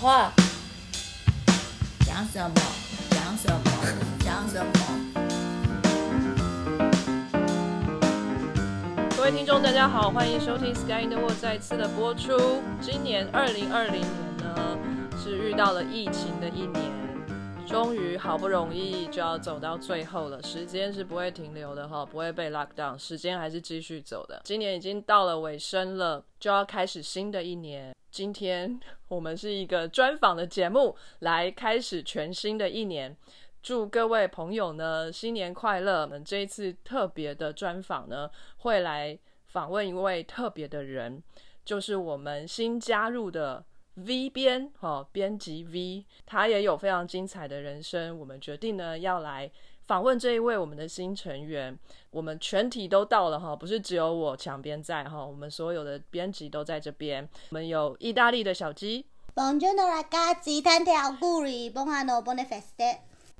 [0.00, 0.32] 话，
[2.06, 2.54] 讲什么？
[3.10, 3.60] 讲什么？
[4.20, 4.72] 讲什么？
[9.14, 12.62] 各位听众，大家好，欢迎收听《Sky in the World》再次的播出。
[12.80, 14.78] 今年二零二零年呢，
[15.22, 16.82] 是遇到了疫情的一年，
[17.68, 20.42] 终于好不容易就要走到最后了。
[20.42, 24.40] 时间是不会停留的哈，不会被 lock down，时间还是继续走的。
[24.44, 27.94] 今年已经到了尾声了，就要开始新的一年。
[28.10, 28.78] 今天
[29.08, 33.16] 我们是一个专访的节目，来开始全新的一年。
[33.62, 36.02] 祝各位朋友呢新年快乐！
[36.02, 41.22] 我们这一次特别的专访呢，会来访问一位特别的人，
[41.64, 48.18] 就是我们新加入的 V 编哦，编辑 V，他也有非常精彩的人生。
[48.18, 49.50] 我们决定呢要来
[49.90, 51.76] 访问这一位我们的新成员。
[52.12, 57.28] 我们全体都到了哈，不是只有我抢编在哈，我们所有的编辑都在这边。
[57.48, 59.04] 我们有意大利的小鸡。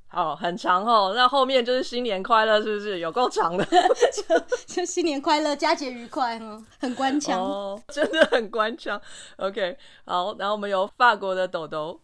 [0.08, 1.12] 好，很长哦。
[1.14, 3.64] 那后面就是新年快乐，是不是有够长的？
[4.66, 7.40] 就新年快乐，佳节愉快哦，很官腔。
[7.40, 9.00] 哦，真的很官腔。
[9.36, 12.00] OK，好，然后我们有法国的豆豆，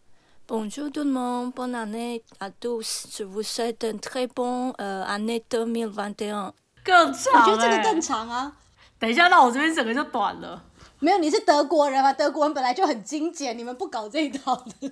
[0.47, 3.05] Bonjour tout le monde, bonne année à tous.
[3.11, 6.53] Je vous souhaite un très bon euh, année 2021.
[6.85, 8.53] 更我长、欸，觉得这个更长啊。
[8.97, 10.63] 等一下，那我这边整个就短了。
[10.99, 12.13] 没有，你是德国人嘛？
[12.13, 14.89] 德国人本来就很精简，你们不搞这一套的。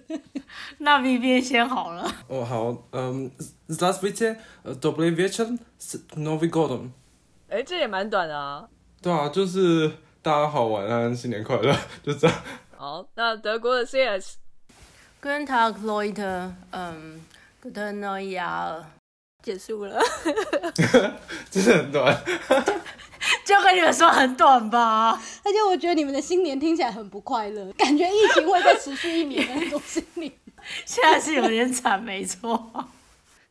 [0.80, 2.06] 那 V 边先好了。
[2.28, 2.78] O, hał.
[2.92, 3.31] Um,
[3.69, 4.36] zdravstvuyte,
[4.81, 6.90] dobry wieczór, s- Nowy Godom.
[7.47, 8.67] 哎，这也蛮短的啊。
[9.02, 9.90] 对啊，就是
[10.22, 12.36] 大家好，晚安，新年快乐，就这样。
[12.75, 14.36] 好，那德国的 CS，
[15.26, 16.52] Guten Tag, Leute.
[16.70, 17.20] 嗯
[17.59, 18.84] ，Guten Neujahr。
[19.42, 20.00] 结束了，
[21.50, 22.16] 真的很短。
[23.44, 25.20] 就跟你们说很短吧。
[25.44, 30.31] 而且我觉得你们的新年听起来很不快乐，感觉疫情会再持续一年的那种心理。
[30.86, 32.88] 现在是有点惨，没错。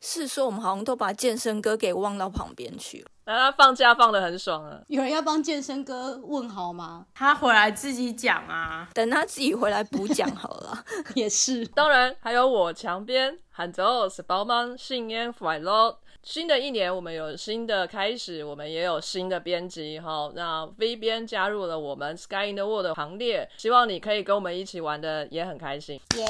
[0.07, 3.07] 是说我们好像都把健身哥给忘到旁边去了。
[3.27, 4.79] 那他放假放的很爽啊。
[4.89, 7.07] 有人要帮健身哥问好吗？
[7.15, 8.87] 他回来自己讲啊。
[8.93, 10.85] 等他自己回来补讲好了。
[11.17, 13.83] 也是，当然还有我墙边喊着
[14.29, 15.99] m a n 新年快乐。
[16.25, 20.33] 新的一年，我们有新的开始，我们也有新的编辑哈。
[20.35, 26.01] 那 V 编加入了我们 Sky in the World 的行列，希望你可以跟我们一起玩的也很开心。
[26.17, 26.25] 耶、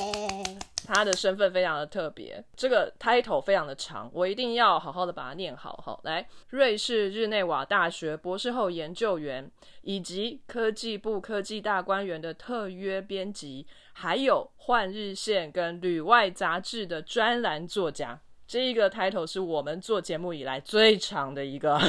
[0.84, 5.96] 他的身份非常的特别，这个 title 非常的长，我一定要好好的把它念好哈。
[6.02, 9.48] 来，瑞士日内瓦大学博士后研究员，
[9.82, 18.20] 以及科技部科技大观园的特约编辑，还有换日线跟旅外杂志的专栏作家。
[18.46, 21.80] 这一个 title 是我们做节目以来最长的一个。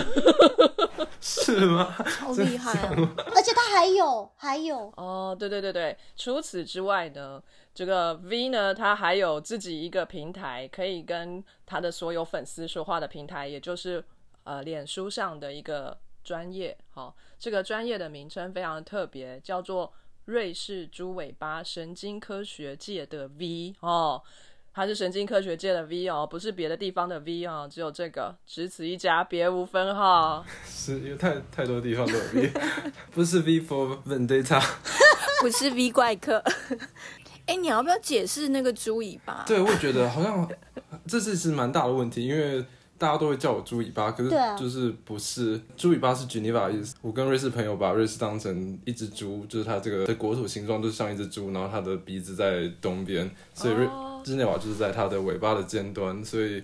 [1.22, 1.96] 是吗？
[2.08, 2.94] 超厉害啊！
[3.36, 7.42] 而且他还有还有，哦，对对对对，除此之外呢，
[7.74, 14.04] 这个 V 呢，他还有自己一个平台，可以跟他的所有粉丝说话的平台，也就是
[14.44, 16.78] 呃，脸书上的一个专业。
[16.92, 19.92] 好、这个专业的名称非常特别，叫做
[20.26, 24.22] 瑞士猪尾巴神经科学界的 V 哦。
[24.76, 30.46] 它是神经科学界的 V 哦，不是别的地方的 V 哦，只有这个，只此一家，别无分号。
[30.68, 32.52] 是因为太太多地方都有 V，
[33.14, 34.62] 不是 V for Vendetta。
[35.40, 36.44] 不是 V 怪客。
[37.46, 39.46] 哎、你要不要解释那个猪尾巴？
[39.48, 40.46] 对，我也觉得好像
[41.08, 42.66] 这是是蛮大的问题，因为
[42.98, 46.96] 大家都会叫我猪尾巴，可是对啊就是不是猪尾巴是 Geneva 的意思。
[47.02, 56.64] 我跟瑞士朋友把瑞士当成一只猪，就是它这个的国土形状就是像一只猪，然后它的鼻子在东边，所以瑞哦日内瓦就是在它的尾巴的尖端，所以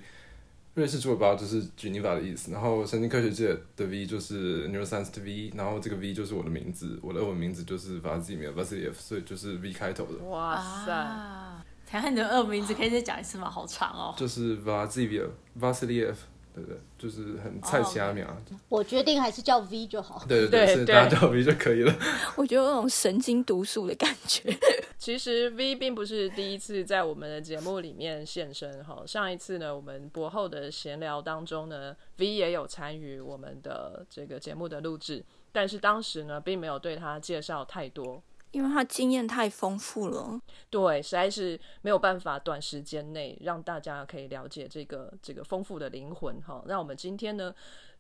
[0.74, 2.52] 瑞士猪尾巴就是 Geneva 的意思。
[2.52, 10.18] 然后神经科学界的 V 就是 neuroscience 的 V，然后这个 V 就是我的名字，我的俄文名字就是 Vazimir Vasiliev，所以就是 V 开头的。
[10.26, 10.92] 哇塞！
[10.92, 13.50] 啊， 谈谈你的二名字可以再讲一次吗？
[13.50, 14.16] 好长哦。
[14.18, 15.30] 就是 Vaziviev
[15.60, 16.16] Vasiliev，
[16.54, 16.80] 对不对？
[16.98, 18.36] 就是很菜奇阿米亚，
[18.70, 20.24] 我决定还是叫 V 就好。
[20.28, 21.96] 对对对，是对大家叫 V 就可以了。
[22.36, 24.56] 我觉得有那种神经毒素的感觉。
[24.98, 38.22] 其实 V 并不是第一次在我们的节目里面现身哈，上一次呢，我们博后的闲聊当中呢，V 也有参与我们的这个节目的录制，但是当时呢，并没有对他介绍太多，
[38.52, 40.40] 因为他经验太丰富了。
[40.70, 46.64] 对，实在是没有办法短时间内让大家可以了解这个这个丰富的灵魂哈。
[46.68, 47.54] 那我们今天呢，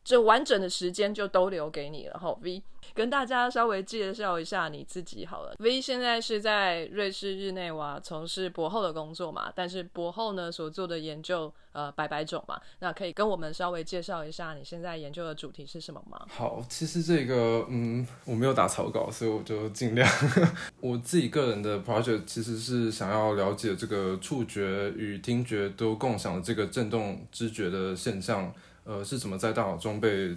[0.03, 2.19] 这完整的时间就都留给你了。
[2.19, 2.61] 好，V
[2.93, 5.55] 跟大家稍微介绍一下你自己好了。
[5.59, 16.25] V 现在是在瑞士日内瓦从事博后的工作嘛，但是博后呢所做的研究呃百百种嘛，那可以跟我们稍微介绍一下你现在研究的主题是什么吗？
[16.29, 20.09] 好，其实这个嗯，我没有打草稿，所以我就尽量。
[20.81, 28.51] 我自己个人的 project 其实是想要了解这个触觉与听觉都共享的这个震动知觉的现象，
[28.83, 30.35] 呃，是怎么在大脑中被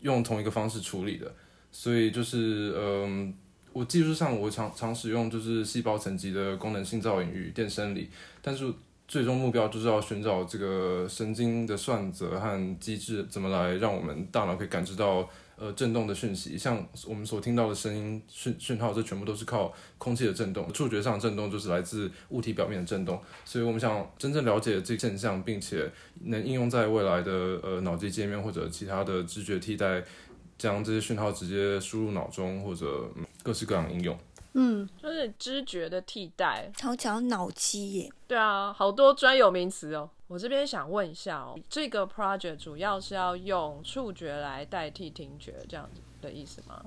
[0.00, 1.32] 用同一个方式处理的。
[1.70, 3.34] 所以就是嗯，
[3.72, 8.08] 我技术上我常常使用就是细胞层级的功能性造影与电生理，
[8.40, 8.72] 但是
[9.06, 15.28] 最终目标就是要寻找这个神经的算则和机制，怎么来让我们大脑可以感知到。
[15.58, 20.70] 呃，震动的讯息，像我们所听到的声音讯讯号，这全部都是靠空气的震动。
[20.72, 23.18] 触觉上的震动就是来自物体表面的震动。
[23.44, 25.90] 所以我们想真正了解这个现象，并且
[26.24, 27.32] 能应用在未来的
[27.62, 30.04] 呃脑机界面或者其他的知觉替代，
[30.58, 33.08] 将这些讯号直接输入脑中或者
[33.42, 34.18] 各式各样的应用。
[34.52, 36.70] 嗯，就是知觉的替代。
[36.76, 38.12] 超讲脑机耶。
[38.26, 40.10] 对啊，好多专有名词哦。
[40.28, 46.84] 我这边想问一下哦，这个 project 主要是要用触觉来代替听觉，这样子的意思吗？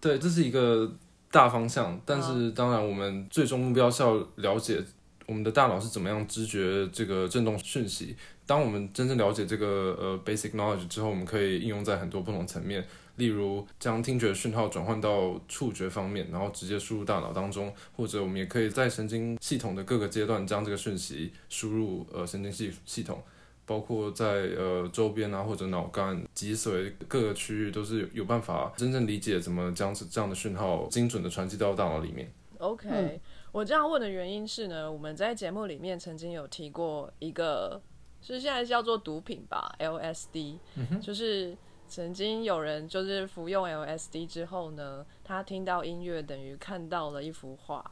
[0.00, 0.90] 对，这是一个
[1.30, 4.82] 大方向，但是当然我们最终目标是要了解
[5.26, 8.16] 我们的大脑是怎么样知觉这个振动讯息。
[8.46, 12.86] 当我们真正了解这个呃 basic knowledge 之后，我们可以应用在很多不同层面。
[13.16, 23.22] 例如将听觉讯号转换到触觉方面，然后直接输入大脑当中，或者我们也可以在神经系统的各个阶段将这个讯息输入呃神经系系统，
[23.64, 24.26] 包括在
[24.56, 32.28] 呃周边啊或者脑干、脊髓各个区域都是有办法真正理解怎么将这样的讯号精准的传递到大脑里面。
[32.58, 33.20] OK，
[33.52, 37.80] 我这样问的原因是呢，我们在节目里面曾经有提过一个，
[38.20, 40.58] 是现在叫做毒品吧，LSD，
[41.00, 41.56] 就是。
[41.94, 47.88] 曾经有人就是服用 LSD 之后呢，他听到音乐等于看到了一幅画，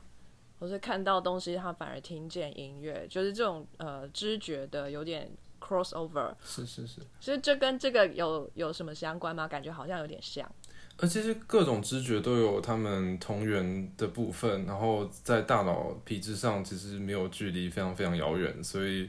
[0.58, 6.34] 或是看到东西，他反而听见音乐，就是这种呃知觉的有点 crossover。
[6.44, 9.46] 是是是，其实这跟这个有有什么相关吗？
[9.46, 10.50] 感觉好像有点像。
[10.96, 18.64] 而其实各种知觉都有他们同源的部分，然后在大脑皮质上其实没有距离，非常非常遥远。
[18.64, 19.08] 所以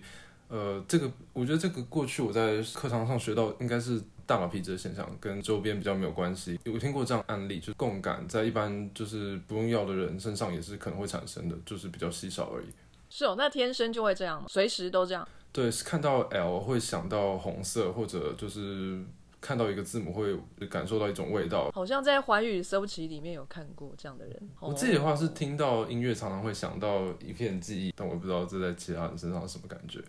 [0.50, 4.00] 呃，这个我觉得这个过去我在课堂上学到应该是。
[4.26, 12.68] 大脑皮质的现象跟周边比较没有关系，有听过这样案例，就是共感在一般就是不用药的人身上也是可能会产生的，就是比较稀少而已。
[13.10, 14.48] 是哦，那天生就会这样吗？
[14.50, 15.28] 随时都这样？
[15.52, 19.04] 对，是看到 L 会想到红色，或者就是
[19.40, 20.36] 看到一个字母会
[20.68, 21.70] 感受到一种味道。
[21.72, 24.50] 好像在环宇搜奇里面有看过这样的人。
[24.60, 30.00] 我自己的话是听到音乐常常会想到一片记忆，但我不知道这在其他人身上是什么感觉。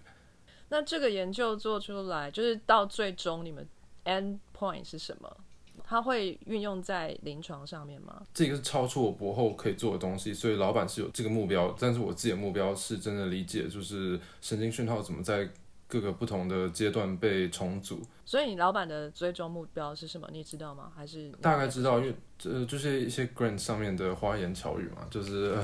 [0.70, 3.68] 那这个研究做出来，就是到最终你们。
[4.04, 5.36] End point 是什么？
[5.82, 8.22] 它会运用在临床上面吗？
[8.32, 15.50] 这个是超出我博后可以做的东西，所以老板是有这个目标，但是我自己的目标是真的理解，就是神经讯号怎么在
[15.86, 18.00] 各个不同的阶段被重组。
[18.24, 20.28] 所以你老板的最终目标是什么？
[20.32, 20.90] 你知道吗？
[20.94, 25.56] 还是大概知道，因为这，就是一些 grant 上面的花言巧语嘛，就是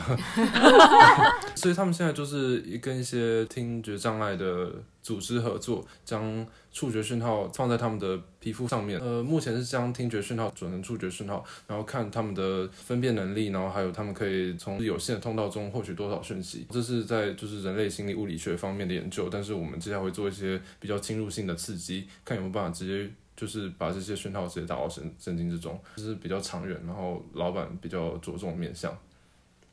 [1.55, 4.73] 所以他们现在就是跟一些听觉障碍的
[5.03, 8.99] 组织合作，将触觉讯号放在他们的皮肤上面。
[9.01, 16.67] 呃，目前是将听觉讯号转成触觉讯号，然后看他们的分辨能力，然后还有他们可以从有限的通道中获取多少讯息。
[16.71, 23.11] 这是在就是人类心理物理学方面的研究，但是我们接下来会做一些比较侵入性的刺激，看有没有办法直接。
[23.41, 28.95] 就是把这些讯号直接打到神神经之中，就是比较长远，然后老板比较着重面向，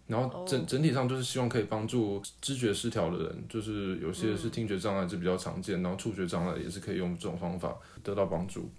[0.07, 8.69] 然后整整体上就是希望可以帮助知觉失调的人，就是有些是听觉障碍是比较常见，然后触觉障碍也是可以用这种方法得到帮助。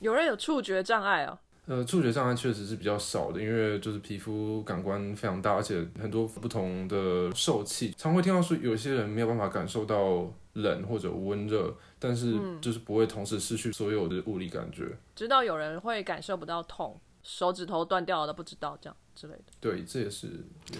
[0.00, 1.38] 有人有触觉障碍哦？
[1.64, 11.74] 呃，触觉障碍确实是比较少的，因为就是皮肤感官非常大，而且很多不同的受气，常会听到说有些人没有办法感受到冷或者温热。
[12.06, 19.42] 但是就是不会同时失去所有的物理感觉，知道有人会感受不到痛，手指头断掉了都不知道这样之类的。
[19.60, 20.28] 对，这也是。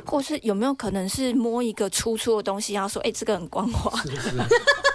[0.05, 3.91] 或是有没有可能是摸一个粗粗的东西，然后说：“哎，这个很光滑。
[4.07, 4.37] ”是是，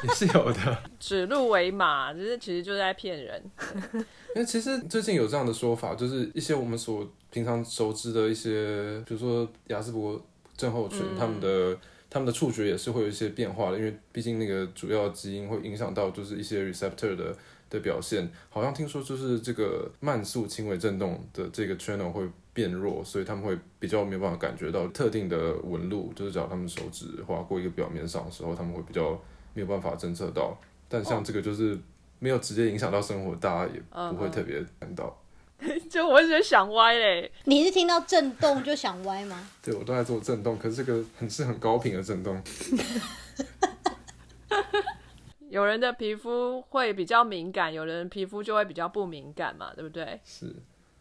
[0.03, 0.83] 也是有的。
[1.01, 3.43] 指鹿为马，就是其实就是在骗人。
[4.33, 10.21] 因为其实最近有这样的说法，就是一些我们所平常熟知的一些，比如说雅斯伯
[10.55, 11.77] 症候群，他们的。
[12.11, 17.33] 他们的触觉也是会有一些变化的，因为毕竟那个主要基因会影响到就是一些 receptor 的
[17.69, 18.29] 的表现。
[18.49, 29.11] 好像听说就是这个慢速轻微振动的这个 channel 会变弱，所以他们会比较没有办法感觉到特定的纹路，就是只要他们手指划过一个表面上的时候，他们会比较
[29.53, 30.59] 没有办法侦测到。
[30.89, 31.79] 但像这个就是
[32.19, 35.17] 没有直接影响到生活，大家也嗯不会特别看到。
[35.89, 39.49] 就我一直想歪嘞，你是听到震动就想歪吗？
[39.61, 42.41] 对我都在做震动，可是这个很是很高频的震动。
[45.49, 50.19] 有人的皮肤会比较敏感，有人皮肤就会比较不敏感嘛，对不对？
[50.23, 50.47] 是，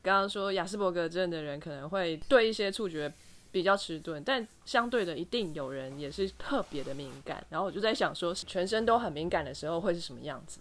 [0.02, 3.12] 刚刚说雅斯伯格症的人可能会对一些触觉
[3.52, 7.44] 比较迟钝，但相对的，一定有人也是特别的敏感。
[7.48, 10.58] 然后我就在想说，全身都很敏感的时候会是什么样子？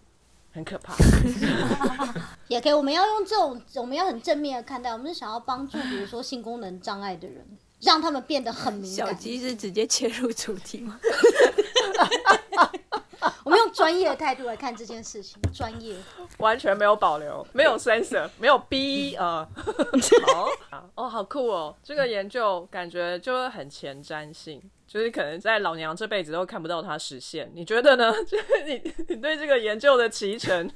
[0.60, 0.94] 很可怕。
[2.50, 7.46] 也可以，我们要用这种，我们要很正面的看待，我们是想要帮助，比如说性功能障碍的人，
[7.80, 9.18] 让他们变得很敏感小感。
[9.18, 11.00] 鸡是直接切入主题吗？
[13.44, 15.96] 我们用专业的态度来看这件事情，专业。
[16.38, 19.48] 完全没有保留，没有 sensor， 没有 B 呃，
[20.72, 21.76] 好哦，好酷哦！
[21.84, 27.52] 这个研究感觉就很前瞻性，就是可能在老娘这辈子都看不到它实现。
[27.54, 28.14] 你觉得呢？
[28.26, 30.70] 就是你你对这个研究的脐橙，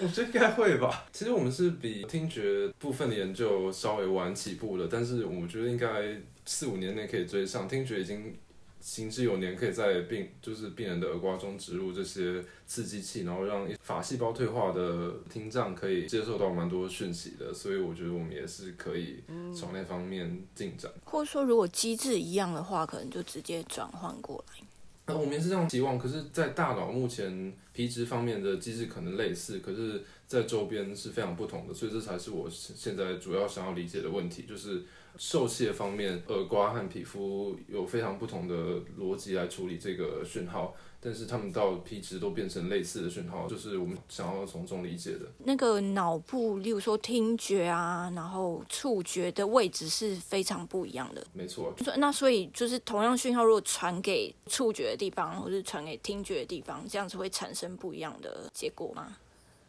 [0.00, 1.06] 我觉得应该会吧。
[1.12, 7.66] 其实我们是比听觉部分的研究稍微晚起步了，但是我觉得应该四五年内可以追上。
[7.66, 8.36] 听觉已经
[8.80, 17.52] 行之有年，可以在病就是病人的耳瓜中植入这些刺激器，然后让法细胞退化的听障可以接受到蛮多讯息的。
[17.52, 19.22] 所以我觉得我们也是可以
[19.54, 20.90] 从那方面进展。
[21.04, 24.64] 或者说，如果机制一样的话，可能就直接转换过来。
[25.06, 34.84] 那我们也是这样期望，可是，在大脑目前皮质方面的机制可能类似，可是，在周边是非常不同的，所以这才是我现在主要想要理解的问题，就是
[35.18, 45.26] 受泄方面，耳刮和皮肤有非常不同的逻辑来处理这个讯号，但是他们到皮质都变成类似的讯号，就是我们想要从中理解的。
[45.38, 51.26] 那个脑部，例如说听觉啊，然后触觉的位置是非常不一样的。
[51.32, 59.16] 没错，所以那所以就是同样讯号，如果传给触觉的地方，或是传给听觉的地方，这样子会产生不一样的结果吗？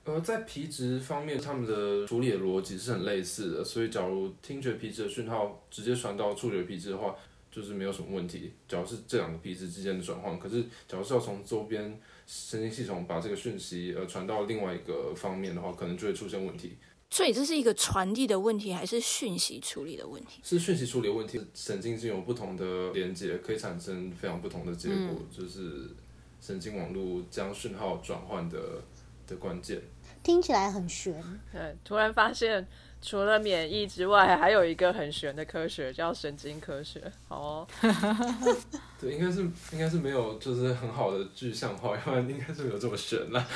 [0.09, 7.15] 呃，在皮质方面，他们的处理的逻辑是很类似的，所以假如听觉皮质的讯号直接传到触觉皮质的话，
[7.51, 8.51] 就是没有什么问题。
[8.67, 16.73] 假如是这两个皮质之间的转换，可是假如是要从周边神经系统把这个讯息呃传到另外一个方面的话，可能就会出现问题。
[17.11, 20.39] 所以这是一个传递的问题，还是讯息处理的问题？
[20.43, 25.89] 是讯息处理的问题，神经经有不同的连接，可以产生非常不同的结果，就是
[26.41, 28.59] 神经网络将讯号转换的
[29.27, 29.79] 的关键。
[30.23, 31.13] 听起来很悬，
[31.51, 32.67] 对，突然发现
[33.01, 37.11] 除了免疫之外，还有一个很玄的科学叫神经科学。
[37.27, 37.67] 好哦，
[38.99, 43.47] 对，应该是应该是没有就是很好的具象化，要不然应该是没有这么悬啦。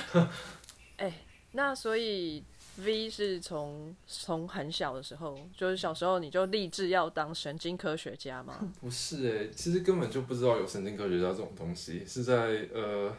[1.55, 2.43] 那所以
[2.77, 8.57] V 是从从很小的时候，就是小时候你就立志要当神经科学家吗？
[8.81, 13.15] 不是哎、其实根本就不知道有神经科学家这种东西，是在呃，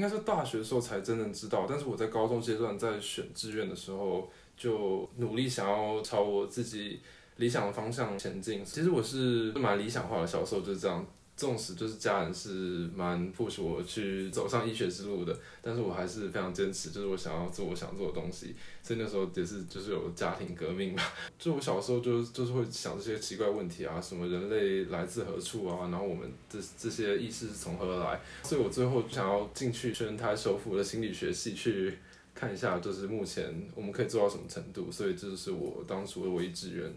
[0.00, 1.66] 应该是大学的时候才真正知道。
[1.68, 7.00] 但是我在高中阶段在选志愿的时候，就努力想要朝我自己
[7.36, 8.64] 理想的方向前进。
[8.64, 11.06] 其实我是蛮理想化的，小时候就是这样。
[11.40, 12.50] 纵使就是家人是
[12.94, 18.54] 蛮 push 我去走上医学之路的，但是我还是非常坚持，就是我想要做我想做的东西。
[18.82, 21.02] 所以那时候也是就是有家庭革命嘛，
[21.38, 31.96] 就我小时候就就是会想这些奇怪问题啊，什么人类来自何处啊，然后我们这这些意识是从何而来，所以我最后想要进去全台首府的心理学系去
[32.34, 36.92] 看一下，就是目前我们可以做到什么程度，所以这就是我当初的唯一志愿。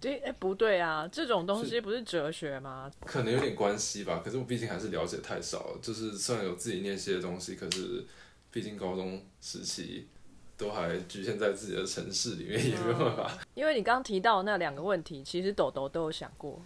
[0.00, 2.90] 这哎、不对啊，这种东西不是哲学吗？
[3.04, 5.78] 可能有点关系吧，可是我毕竟还是了解太少了。
[5.82, 8.04] 就是虽然有自己念些东西，可是
[8.50, 10.08] 毕竟高中时期
[10.56, 13.30] 都还局限在自己的城市里面，也没有办法。
[13.54, 16.62] 因为你刚刚提到那两个问题，其实豆豆都有想过。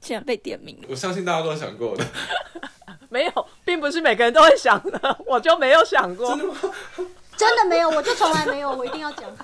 [0.00, 0.88] 竟然被点名了。
[0.90, 2.04] 我相信大家都有想过的。
[3.08, 6.28] 没有，并不是每个人都会想的，我就没有想过。
[6.28, 6.54] 真的吗
[7.34, 9.34] 真的没有，我就从来没有，我一定要讲。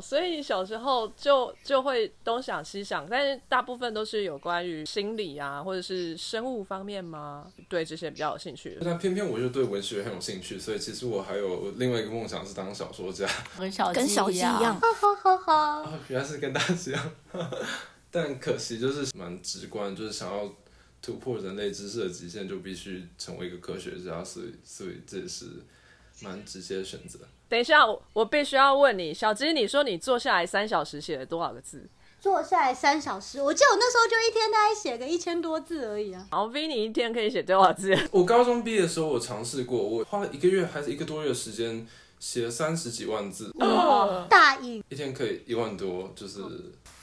[0.00, 7.52] 所以小时候就就会东想西想，但是大部分都是有关于心理啊，或者是生物方面吗？
[7.68, 8.78] 对这些比较有兴趣。
[8.80, 13.28] 但偏偏我就对文学很有兴趣，所以其实我还有另外一个梦想是当小说家。
[13.58, 15.82] 跟小跟小鸡一样，，哈哈哈。
[15.82, 17.12] 啊，原来是跟大家一样，
[18.10, 20.52] 但可惜就是蛮直观，就是想要
[21.00, 25.46] 突破人类知识的极限，就必须成为一个科学家，所以所以这也是
[26.22, 27.18] 蛮直接的选择。
[27.48, 31.88] 等一下，我我必须要问你，小鸡，你说你坐下来三小时写了多少个字？
[32.20, 36.24] 坐下来三小时，我记得我那时候就一天大概写个一千多字而已啊。
[36.30, 37.92] 然后 V 你一天可以写多少字？
[38.12, 41.84] 我高中毕业的时候，我尝试过，我花了一个月还是一个多月的时间，
[42.20, 46.38] 写了三十几万字，哦大印一天可以一万多，就是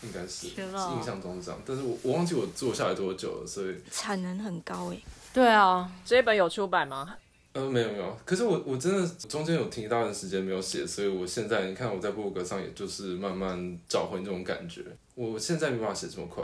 [0.03, 4.97] 应该是印象中是这样，但是我我忘记我坐下来多久了，所以产能很高哎。
[5.33, 7.17] 对啊，这一本有出版吗？
[7.59, 14.81] 呃，没有没有，可是我我真的中间有停一大段时间没有写，所以我现在你看我在博客上，也就是慢慢找回那种感觉。
[15.13, 16.41] 我现在没办法写这么快，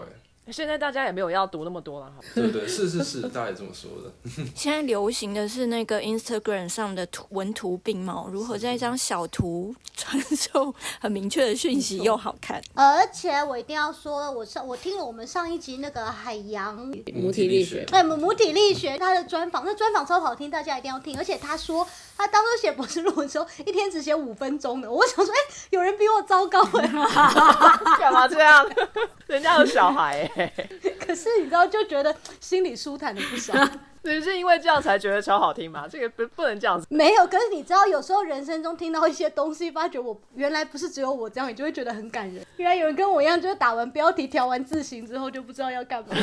[0.52, 2.14] 现在大家也没有要读那么多了，哈。
[2.36, 4.12] 对对是是是，大家也这么说的。
[4.56, 12.62] 现在流行的是那个 Instagram 上的图文图并茂，如何在一张小图传授很明确的讯息又好看。
[12.74, 16.76] 而且我一定要说，我上我听了我们上一集那个海洋
[17.14, 21.18] 母体力学，对母母体力学他的专访，那专访超好听，大家一定要听。
[21.18, 21.86] 而且他说
[22.16, 24.92] 他当初写博士论文的时候，一天只写五分钟的。
[24.92, 25.38] 我想说，哎、
[25.72, 26.88] 有人比我糟糕哎、
[28.00, 28.68] 干嘛这样？
[29.28, 30.35] 人家有小孩哎，
[31.00, 33.54] 可是你知道，就觉得心里舒坦了不少。
[34.04, 35.88] 你是因为这样才觉得超好听吗？
[35.90, 36.86] 这个不不能这样子。
[36.92, 42.46] 没有，可是你知道，有时候人生中听到一些东西，发觉我原来不是只有我这样，你就会觉得很感人。
[42.58, 46.16] 原来有人跟我一样，就是打完标题、调完字形之后就不知道要干嘛。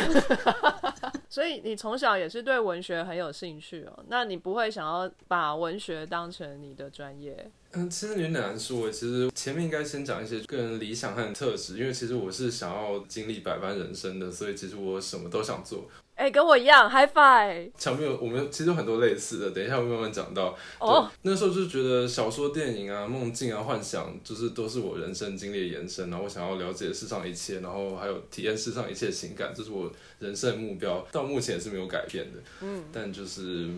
[1.29, 4.05] 所以你从小也是对文学很有兴趣哦？
[4.07, 7.51] 那你不会想要把文学当成你的专业？
[7.73, 8.91] 嗯，其实有点难说。
[8.91, 15.89] 其实前面应该先讲一些个人理想和特质，因为其实我是想要经历百般人生的，所以其实我什么都想做。
[16.15, 17.71] 哎、跟我一样，high five！
[17.77, 20.57] 前面有我们其实有很多类似的，等一下会慢慢讲到。
[20.79, 26.11] 哦对，那时候就觉得小说、电影啊、梦境啊、幻想，就是都是我人生经历的延伸。
[26.11, 31.05] 然后我想要了解世上一切，然后还有体验世上一切情感，这是我人生的目标。
[31.11, 32.39] 到目前也是没有改变的。
[32.61, 33.71] 嗯，但就是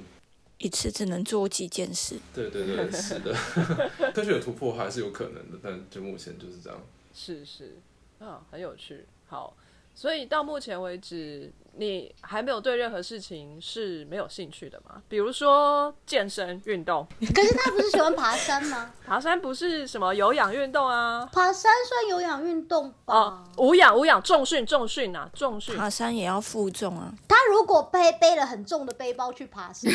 [0.65, 3.35] 一次只能做几件事，对对对， 是的，
[4.15, 6.81] 科学有突破还是有可能的，但就目前就是这样。
[7.13, 7.77] 是是，
[8.19, 9.07] 啊，很有趣。
[9.27, 9.55] 好，
[9.95, 15.03] 所以到目前为止，你还没有对任何事情是没有兴趣的吗？
[15.07, 18.93] 比如说健身运动， 可是他不是喜欢爬山吗？
[19.05, 21.29] 爬山不是什么有氧运动啊？
[21.33, 23.15] 爬山算有氧运动吧？
[23.15, 25.77] 哦，无氧无氧重训重训啊，重训。
[25.77, 27.13] 爬山也要负重啊。
[27.29, 29.93] 他如果背背了很重的背包去爬山，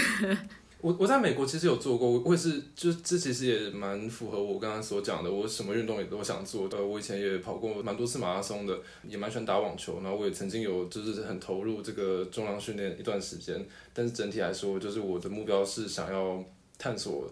[0.82, 6.70] 我我在美国其实有做过，我我也是，就这其实也蛮符合我刚刚所讲的，我什么运动也都想做。
[6.72, 13.66] 呃，我以前也跑过蛮多次马拉松的，也蛮喜欢打网球，然后我也曾经有就是很投入这个重量训练一段时间。
[13.94, 16.42] 但是整体来说，就是我的目标是想要
[16.78, 17.30] 探索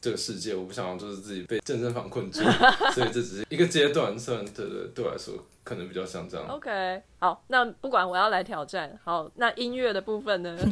[0.00, 2.40] 这个世界，我不想要就是自己被健身房困住，
[2.94, 6.48] 所以这只是一个阶段，虽然对对对我来说可能比较像这样。
[6.48, 10.58] OK，好，那不管我要来挑战，好，那音乐的部分呢？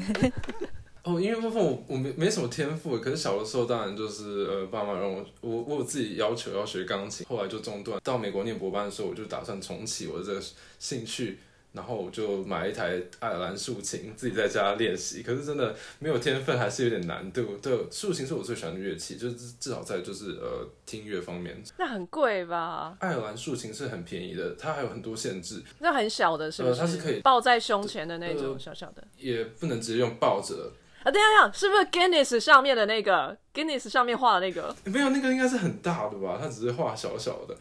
[1.07, 8.01] 哦，音乐部分我我没没什么天赋，可是小的时候当然就是呃，爸妈让我我我有自己要求要学钢琴，后来就中断。
[8.03, 10.43] 到美国念博班的时候，我就打算重启我的这个
[10.81, 11.39] 兴趣，
[11.73, 15.23] 然后我就买了一台爱尔兰竖琴，自己在家练习。
[15.23, 17.57] 可是真的没有天分，还是有点难度。
[17.63, 22.97] 对，竖琴是我最喜欢的乐器，就是至少在就是呃听乐方面，那很贵吧？
[22.99, 26.75] 爱尔兰竖琴是很便宜的，它还有很多限制，那很小的，是不是？
[26.75, 29.05] 呃它是可以抱在胸前的那种呃小小的。
[29.17, 30.73] 也不能直接用抱着。
[31.07, 34.75] 啊，等一下，下，是不是 Guinness 上面的那个 Guinness 上面画的那个？
[34.85, 36.37] 没有那个应该是很大的吧？
[36.43, 37.57] 它只是画小小的。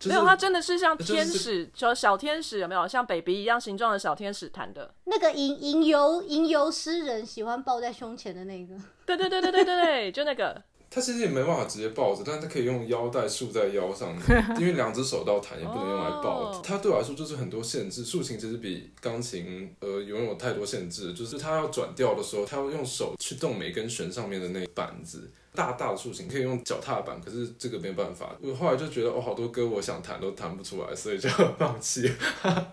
[0.00, 4.92] 就是、没有，它真的是像天使，就小天使有没有像 baby 一样形状的小天使弹的？
[5.04, 8.74] 那个吟吟游吟游诗人喜欢抱在胸前的那个，
[9.06, 10.60] 对对对对对对对，就那个。
[10.90, 14.22] 它其实也没办法直接抱着，但是它可以用腰带束在腰上面，
[14.58, 16.50] 因为两只手都要弹，也不能用来抱。
[16.50, 18.04] 哦它对我来说就是很多限制。
[18.04, 25.30] 竖琴其实比钢琴呃拥有太多限制，就是它要转调的时候，它要用手去动每根弦上面的那板子。
[25.54, 28.36] 大大的竖琴可以用脚踏板，可是这个没办法。
[28.40, 32.08] 我后来就觉得哦，好多歌我想弹都弹不出来，所以就 放弃。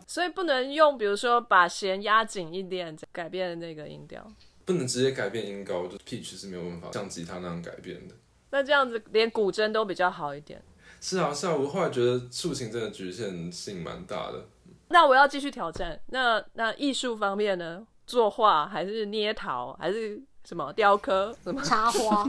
[0.06, 4.24] 所以不能用，比如说把弦压紧一点，改变那个音调。
[4.66, 8.16] 不能直接改变音高，就 pitch 是没有办法像吉他那样改变的。
[8.50, 10.62] 那这样子连古筝都比较好一点。
[11.00, 14.46] 是啊，是啊，我后来觉得竖琴真的局限性蛮大的。
[14.90, 16.00] 那我要继续挑战。
[16.08, 17.86] 那那艺术方面呢？
[18.08, 21.60] 作画还是捏陶还是什么雕刻什么？
[21.64, 22.24] 插花。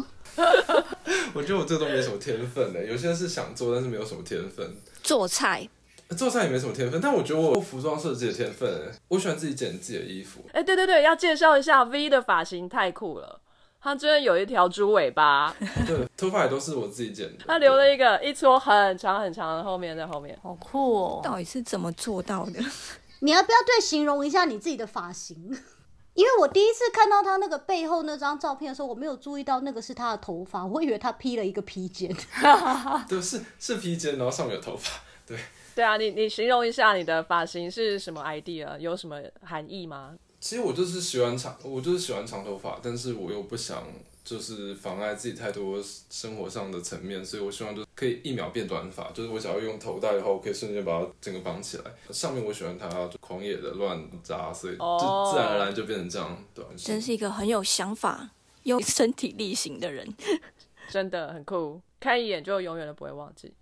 [1.34, 4.74] 我觉得我这都没什么天分的，有些人是想做，但是没有什么天分。
[5.02, 5.68] 做菜，
[6.14, 8.92] 做菜也没什么天分，但我觉得我有服装设计的天分。
[9.08, 13.40] 我喜欢自己剪自己的衣服，哎、对对对，要介绍一下 V 的发型太酷了。
[13.78, 15.54] 他真的有一条猪尾巴，
[15.86, 17.44] 对， 头发也都是我自己剪的。
[17.46, 20.36] 他留了一个一撮很长很长的后面在后面。
[20.42, 21.20] 好酷哦！
[21.22, 22.60] 到底是怎么做到的？
[23.20, 25.36] 你要不要对形容一下你自己的发型？
[26.14, 32.12] 因为我第一次看到他那个背后那张照片的时候，我没有注意到那个是他的头发，我以为他披了一个披肩。
[33.08, 35.00] 对，是是披肩，然后上面有头发。
[35.26, 35.38] 对，
[35.76, 38.78] 对啊，你你形容一下你的发型是什么 idea？
[38.78, 40.16] 有什么含义吗？
[40.40, 43.86] 其实我就是喜欢长，我就是喜欢长头发，但是我又不想
[44.24, 51.84] 就是妨碍自己太多生活上的层面，所以我希望就是可以一秒变短发，就是我想要用头带的话，我可以瞬间把它整个绑起来。
[52.10, 52.88] 上面我喜欢它
[53.20, 58.30] 狂野的乱扎，所以就哦自然而然就变成这样，对吧、真是一个很有想法
[58.62, 60.08] 有身体力行的人。
[60.88, 63.52] 真的很酷，看一眼就永远都不会忘记，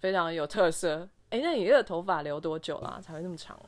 [0.00, 1.08] 非常有特色。
[1.30, 3.58] 哎，那你这个头发留多久啦、才会那么长？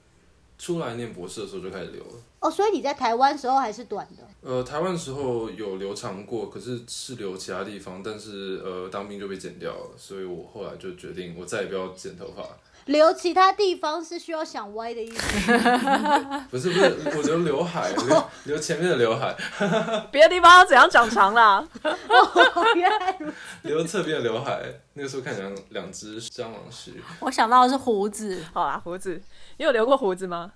[0.58, 2.12] 出来念博士的时候就开始留了。
[2.40, 4.24] 哦，所以你在台湾时候还是短的。
[4.42, 12.42] 呃，台湾时候有留长过，可是是留其他地方，但是呃当兵就被剪掉了，所以我后来就决定我再也不要剪头发。
[12.86, 15.52] 留其他地方是需要想歪的意思。
[16.50, 19.36] 不是不是，我留刘海，留留前面的刘海，
[20.10, 21.62] 别的地方要怎样长长啦？
[21.84, 23.34] 哦，原来如此。
[23.68, 24.62] 留侧边的刘海，
[24.94, 27.00] 那个时候看起来像两只蟑螂须。
[27.20, 29.20] 我想到的是胡子，好啦，胡子，
[29.58, 30.50] 你有留过胡子吗？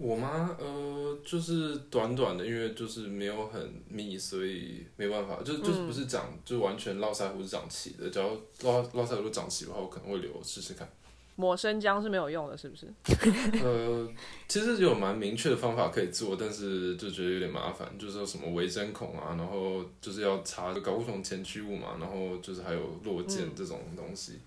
[0.00, 0.56] 我吗？
[0.58, 8.08] 呃，就是短短的，因为就是没有很密，所以没办法，就就是不是长，就完全络腮胡是长齐的。
[8.08, 8.28] 只要
[8.62, 10.88] 络络腮胡都长齐的话，我可能会留试试看。
[11.36, 12.86] 抹生姜是没有用的，是不是？
[13.62, 14.08] 呃，
[14.48, 24.40] 其实有蛮明确的方法可以做，但是就觉得有点麻烦，就是说什么微针孔啊，然后就是要查睾固酮前驱物嘛，然后就是还有落剑这种东西。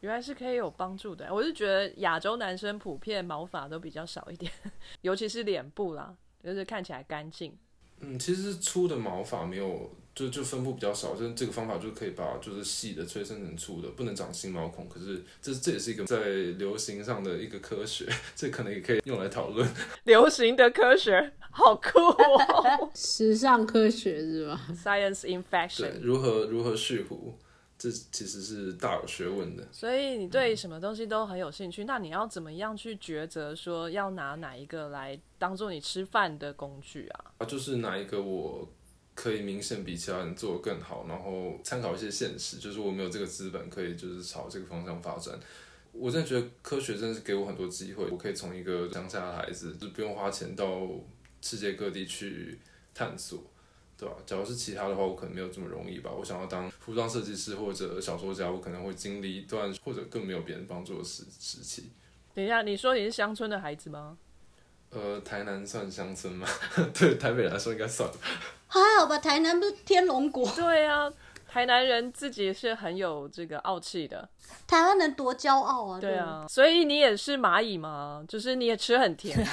[0.00, 1.32] 原来是可以有帮助的。
[1.32, 4.50] 我是觉得亚洲男生普遍毛发都比较少一点，
[5.02, 7.56] 尤其是脸部啦，就是看起来干净。
[8.00, 14.86] 嗯，其实粗的毛发没有，就就分布比较少，就是这个方法就可以把就是细的催生成粗的，不能长新毛孔。
[14.86, 19.66] 可是这这也是一个在流行上的一个科学， 这可能也可以用来讨论。
[20.04, 27.38] 流行的科学，好酷哦 时尚科学是吧？！Science in fashion，。，如何如何蓄胡，
[27.78, 29.66] 这其实是大有学问的。
[29.70, 37.32] 所以你对什么东西都很有兴趣，那你要怎么样去抉择说要拿哪一个来当做你吃饭的工具啊？
[37.38, 38.68] 啊，就是哪一个我
[39.14, 45.38] 可以明显比其他人做得更好，然后参考一些现实，就是我没有这个资本可以就是朝这个方向发展。
[45.92, 50.86] 我真的觉得科学真的是给我很多机会，我可以从一个乡下的孩子，就不用花钱到
[51.40, 52.60] 世界各地去
[52.92, 53.42] 探索，
[53.98, 56.10] 对吧、假如是其他的话，我可能没有这么容易吧。
[56.10, 61.90] 我想要当服装设计师或者小说家，我可能会经历一段或者更没有别人帮助的时时期。
[62.34, 64.18] 等一下，你说你是乡村的孩子吗？
[64.90, 66.46] 呃，台南算乡村吗？
[66.92, 68.16] 对台北来说应该算吧。
[68.68, 71.10] 还好吧，台南不是天龙国，对啊，
[71.48, 74.28] 台南人自己是很有这个傲气的。
[74.66, 76.00] 台湾人多骄傲啊！
[76.00, 78.24] 对啊，所以你也是蚂蚁吗？
[78.28, 79.46] 就是你也吃很甜吗？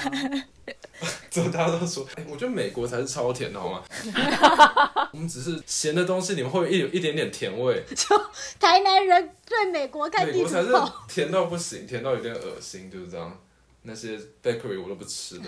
[1.30, 3.82] 之后大家都说，哎、我觉得美国才是超甜的好吗？
[5.12, 8.16] 我们只是咸的东西你们会有一有一点点甜味，就
[8.60, 13.40] 台南人对美国看地美国才是图，甜到不行，甜到有点恶心，就是这样。
[13.82, 15.46] 那些 bakery 我都不吃的。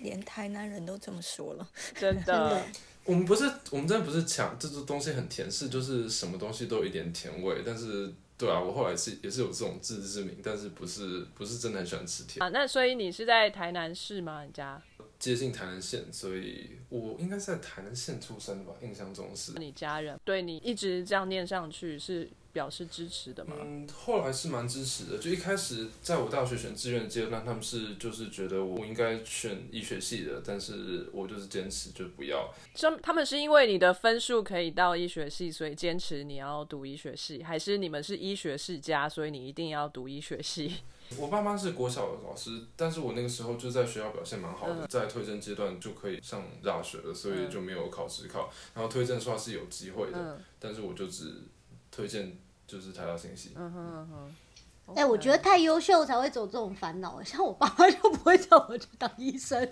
[0.00, 2.62] 连台南人都这么说了，真的。
[3.06, 7.62] 我们不是，我们真的不是抢这种东西很甜，是就是什么东西都有一点甜味。
[7.64, 12.44] 但是，对啊，我后来是也是有这种自知之明，但是不是不是真的很喜欢吃甜。
[12.44, 14.44] 啊，那所以你是在台南市吗？
[14.44, 14.82] 你家？
[15.18, 19.52] 接近台南县，所以我应该是在台南县出生的吧，印象中是。
[19.56, 23.54] 你家人对你一直这样念上去是表示支持的吗？
[23.60, 25.18] 嗯，后来是蛮支持的。
[25.18, 32.50] 就一开始在我大学选志愿的阶段，他们是就是觉得我应该选医学系的，但是我就是坚持就不要。
[32.74, 40.76] 他他们是因为你的分数可以到医学系，所以坚持你要读医学系，还是你们是医学世家，所以你一定要读医学系？
[41.18, 48.50] 我爸妈是国小的老师，但是我那个时候就在学校表现蛮好的，在推甄阶段就可以上大学了，所以就没有考职考。
[48.74, 51.44] 然后推甄说是有机会的，嗯但是我就只
[51.92, 52.36] 推荐
[52.66, 53.52] 就是材料信息。
[53.56, 54.34] 嗯哼嗯哼。
[54.94, 59.68] 哎、我觉得太优秀才会走这种烦恼， 像我爸妈就不会叫我去当医生，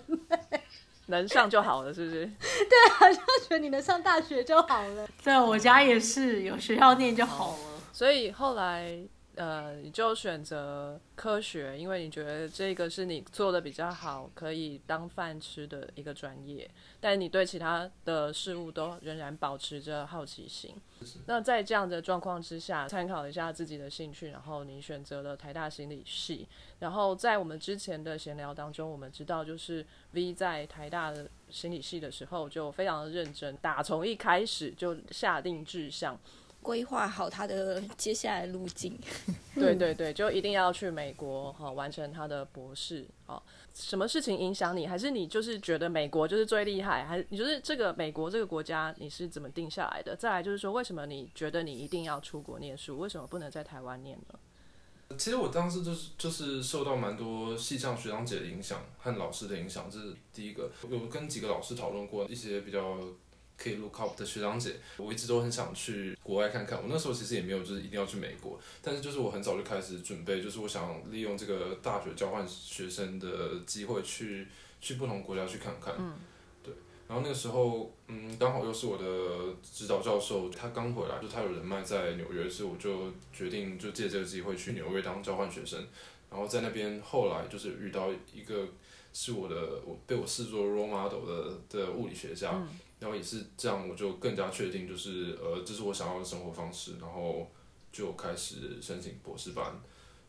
[1.07, 2.25] 能上就好了，是不是？
[2.67, 5.07] 对好像觉得你能上大学就好了。
[5.23, 7.57] 对我家也是有学校念就好了。
[7.93, 8.99] 所以后来
[9.35, 16.69] 呃，你就选择科学，因为你觉得这个是你做的比较好，可以当饭吃的一个专业，
[16.99, 20.73] 但你对其他的事物都仍然保持着好奇心。
[21.27, 26.47] 那在这样的状况之下，参考一下自己的兴趣，然后你选择了台大心理系。
[26.79, 36.17] 然后在我们之前的闲聊当中，我们知道就是 V 在台大的心理系的时候就非常的认真，打从一开始就下定志向，
[36.65, 38.97] 规划好他的接下来路径。
[39.53, 43.39] 对对对，就一定要去美国哈、完成他的博士哦。
[43.75, 44.87] 什么事情影响你？
[44.87, 47.05] 还是你就是觉得美国就是最厉害？
[47.05, 50.15] 还是你就是这个美国这个国家你是怎么定下来的？
[50.15, 52.97] 再来就是说，为什么你觉得你一定要出国念书？
[52.97, 54.39] 为什么不能在台湾念呢？
[55.19, 60.71] 其实我当时就是就是受到蛮多系上学长姐的影响和老师的影响，这是第一个。
[60.89, 62.97] 有跟几个老师讨论过一些比较
[63.57, 66.77] 可以 look up 的学长姐，我一直都很想去国外看看。
[66.77, 74.47] 我那时候其实也没有就是一定要去美国，但是就是我很早就开始准备，就是我想利用这个大学交换学生的机会去
[74.81, 75.93] 去不同国家去看看。
[75.97, 76.13] 嗯
[76.63, 76.73] 对。
[77.07, 79.05] 然后那个时候，嗯，刚好又是我的
[79.63, 85.79] 指导教授，他刚回来，就他有人脉在纽约，所以我就决定就借这个机会去纽约当交换学生。
[86.31, 88.67] 然后在那边后来就是遇到一个
[89.13, 92.61] 是我的我被我视作 role model 的的物理学家，
[93.05, 97.51] 然后也是这样，我就更加确定就是呃这是我想要的生活方式，然后
[97.91, 99.79] 就开始申请博士班。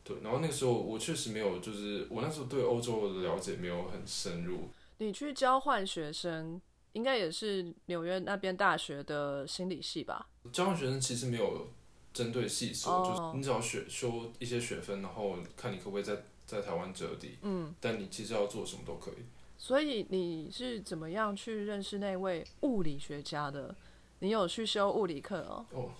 [0.04, 4.68] 对，然后那个时候我确实没有，就是我那时候对欧洲的了解没有很深入。
[4.98, 6.60] 你去交换学生，
[6.92, 10.28] 应该也是纽约那边大学的心理系吧？
[10.52, 11.68] 交换学生其实没有
[12.12, 17.38] 针对系所，哦就是你只要学修一些学分，然后看你可不可以在在台湾折抵。
[17.40, 17.74] 嗯。
[17.80, 19.24] 但你其实要做什么都可以。
[19.58, 23.74] 所以你是怎么样去认识那位物理学家的？
[24.20, 25.66] 你有去修物理课哦？
[25.72, 25.90] 哦，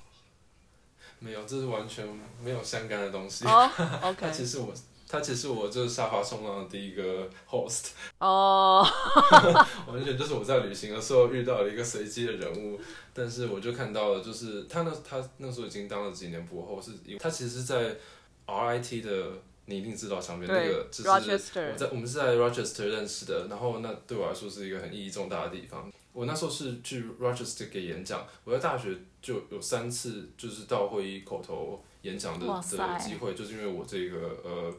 [1.19, 2.07] 没有，这是完全
[2.43, 3.45] 没有相干的东西。
[3.49, 4.73] 哦他，OK，其实我，
[5.09, 8.87] 他其实我就是沙发冲浪的第一个 host， 哦，
[9.87, 12.81] 完全就是我在旅行的时候遇到了一个随机的人物，
[13.13, 17.97] 但是我就看到了，就是他那他那时候已经当了几年博后，是因为他其实在
[18.47, 19.33] RIT 的，
[19.67, 25.93] 你一定知道上面那个，就是，Rochester 我在我们是在 Rochester 认识的，然后那对我来说是一个很意义重大的地方。
[26.13, 34.75] 我那时候是去 Rochester 给演讲，我在大学就有三次就是到会议口头演讲的的机会，就是因为我这个呃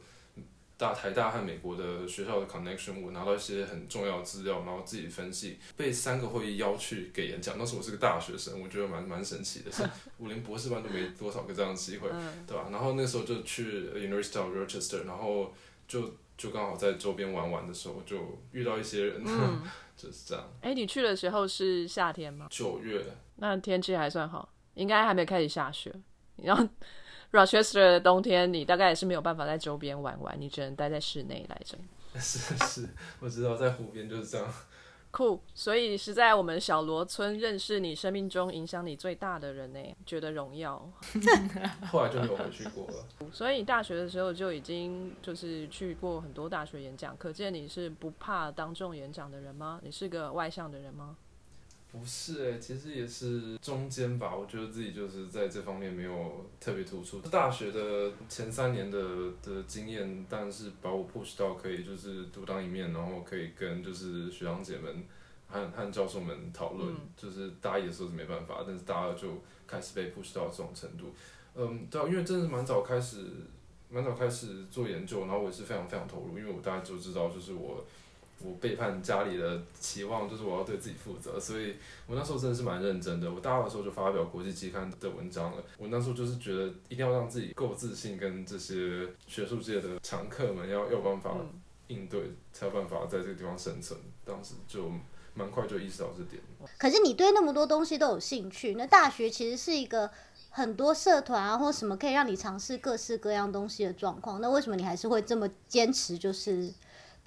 [0.77, 7.57] 大台大和美国的学校的 connection，我拿到一些很重要的资料，然后自己分析，被三个会议邀去给演讲。
[7.57, 9.83] 那时候我是个大学生，我觉得蛮蛮神奇的，是
[10.17, 12.07] 我连博士班都没多少个这样的机会，
[12.45, 12.67] 对吧？
[12.71, 15.51] 然后那时候就去 University of Rochester，然后
[15.87, 19.23] 就就刚好在周边玩玩的时候，就遇到一些人，
[19.97, 20.47] 就是这样。
[20.61, 22.45] 哎，你去的时候是夏天吗？
[22.51, 23.03] 九月，
[23.37, 25.91] 那天气还算好，应该还没开始下雪。
[26.43, 26.63] 然后
[27.31, 31.77] Rochester 的冬天，你大概也是没有办法在周边玩玩，你只能待在室内来着。
[32.19, 34.47] 是是，我知道在湖边就是这样。
[35.09, 40.77] 酷，所以是在我们小罗村认识你生命中影响你最大的人呢，觉得荣耀。
[41.89, 43.05] 后来就没有回去过了。
[43.31, 49.79] 所以你大学的时候就已经就是去过很多大学演讲，可见你是不怕当众演讲的人吗？
[49.81, 51.15] 你是个外向的人吗？
[51.99, 54.35] 不是哎、其实也是中间吧。
[54.35, 57.19] 我觉得自己就是在这方面没有特别突出。
[57.21, 58.99] 大学的前三年的
[59.41, 65.03] 的经验，但是把我 push 到可以就是独当一面，然后可以跟就是学长姐们
[65.47, 66.95] 和和教授们讨论。
[67.17, 69.27] 就是大一的时候是没办法，但是大二就
[69.65, 71.13] 开始被 push 到这种程度。
[71.55, 73.25] 嗯，对啊，因为真的是蛮早开始，
[73.89, 77.83] 蛮早开始做研究，然后我也是非常非常投入，因为我大概就知道就是我。
[78.43, 83.31] 我背叛家里的期望，就是我要对自己负责，所以我那时候真的是蛮认真的。
[83.31, 85.63] 我大二的时候就发表国际期刊的文章了。
[85.77, 91.35] 我那时候就是觉得一定要让自己够自信，跟这些学术界的常客们要要有办法
[91.87, 93.99] 应对，才有办法在这个地方生存。
[94.23, 94.91] 当时就
[95.33, 96.41] 蛮快就意识到这点。
[96.77, 100.11] 可是你对那么多东西都有兴趣，那大学其实是一个
[100.49, 104.41] 很多社团啊或什么可以让你尝试各式各样东西的状况。
[104.41, 106.73] 那为什么你还是会这么坚持，就是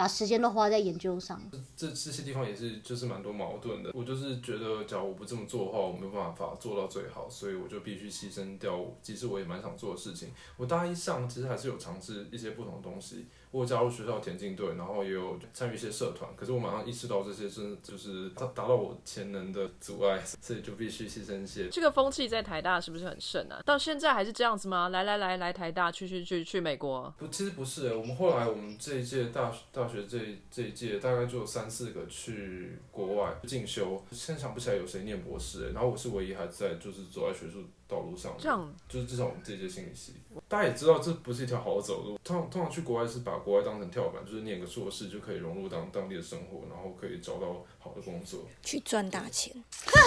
[0.00, 1.38] 把时间都花在研究上？
[1.76, 3.90] 这这些地方也是就是蛮多矛盾的。
[3.92, 10.30] 我就是觉得，假如我不这么做的话，我没有办法做到最好，所以我就必须牺牲掉，其实我也蛮想做的事情。
[10.56, 16.30] 我大一上其实还是有尝试一些不同的东西，我加入学校田径队，然后也有参与一些社团。
[16.36, 21.68] 可是我马上意识到这些是就是达达到我潜能的阻碍，所以就必须牺牲一些。
[21.68, 23.60] 这个风气在台大是不是很盛啊？
[23.64, 24.90] 到现在还是这样子吗？
[24.90, 27.12] 来来来来台大，去去去去美国。
[27.18, 30.18] 不，其实不是欸，我们后来我们这一届大大学这
[30.50, 40.14] 这一届大概就有三四个去国外进修，现在想不起来有谁念博士欸，然后我是唯一还在就是走在学术道路上，这样就是至少我们这一届心理系，
[40.48, 42.18] 大家也知道这不是一条好走路。
[42.22, 48.44] 通常通常去国外是把国外当成跳板，就是念个硕士就可以融入当当地的生活，然后可以找到好的工作。
[48.62, 49.52] 去赚大钱。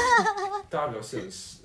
[0.70, 1.64] 大家比较现实，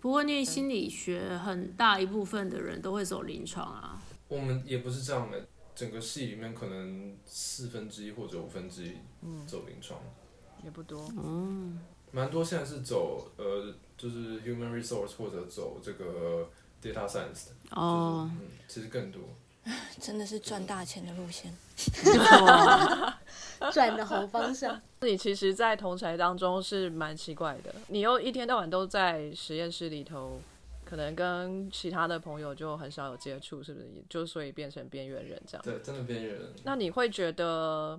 [0.00, 4.02] 不过念心理学很大一部分的人都会走临床啊。
[4.28, 8.92] 我们也不是这样的，整个系里面可能四分之一或者五分之一
[9.46, 10.00] 走临床。
[10.64, 11.06] 也不多。
[11.16, 11.78] 嗯
[12.10, 16.48] 蛮多现在是走呃，就是 human resource 或者走这个
[16.82, 19.20] data science 的，哦，嗯，其实更多。
[19.98, 21.50] 真的是赚大钱的路线。
[23.72, 24.78] 赚的好方向。
[25.00, 30.38] 你其实，在同才当中是蛮奇怪的，你又一天到晚都在实验室里头，
[30.84, 33.86] 可能跟其他的朋友就很少有接触，是不是？
[34.08, 35.62] 就所以变成边缘人这样。
[35.64, 36.52] 对，真的边缘人。
[36.64, 37.98] 那你会觉得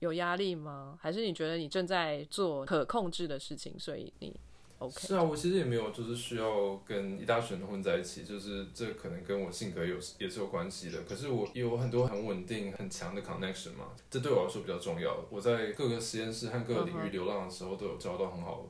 [0.00, 0.98] 有压力吗？
[1.00, 4.34] 还是你觉得你正在做可控制的事情，所以你
[4.78, 5.00] OK。
[5.00, 11.02] 是啊，我其实也没有就是需要跟一大群人混在一起，就是这可能跟我性格有也是有关系的。
[11.04, 15.24] 可是我有很多很稳定、很强的 connection 嘛，这对我来说比较重要。
[15.30, 18.66] 我在各个实验室和各个领域流浪的时候，都有交到很好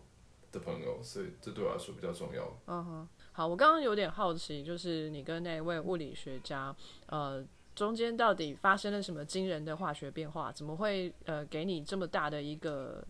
[0.52, 2.56] 的朋友，所以这对我来说比较重要。
[2.66, 6.74] 嗯哼，好，我刚刚有点好奇，就是你跟那位物理学家，
[7.06, 10.52] 呃，中间到底发生了什么惊人的化学变化？
[10.52, 13.04] 怎么会呃给你这么大的一个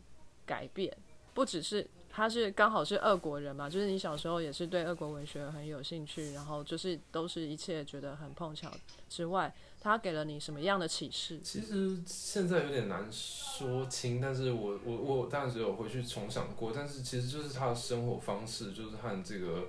[0.47, 0.97] 改变？
[1.35, 8.73] 不只是他是刚好是俄国人嘛，就是你小时候也是对俄国文学很有兴趣，然后就是都是一切觉得很碰巧
[9.11, 11.39] 之外，他给了你什么样的启示？
[11.43, 19.67] 其实现在有点难说清，但是我我我当然只有回去重想过，但是其实就是他的生活方式，就是和这个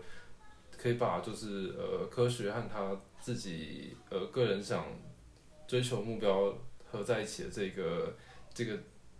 [0.78, 4.86] 可以把就是呃科学和他自己呃个人想
[5.68, 6.54] 追求目标
[6.90, 8.16] 合在一起的这个
[8.54, 8.80] 这个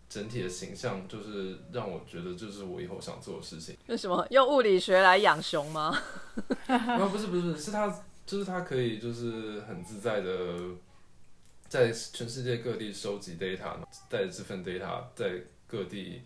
[0.10, 3.76] 整体的形象，就是让我觉得就是我以后想做的事情。
[3.88, 5.98] 那什么用物理学来养熊吗？
[6.68, 7.88] 啊， 不是不是不是，是他
[8.26, 10.58] 就是他可以就是很自在的
[11.68, 13.76] 在全世界各地收集 data，
[14.10, 16.22] 带着这份 data 在各地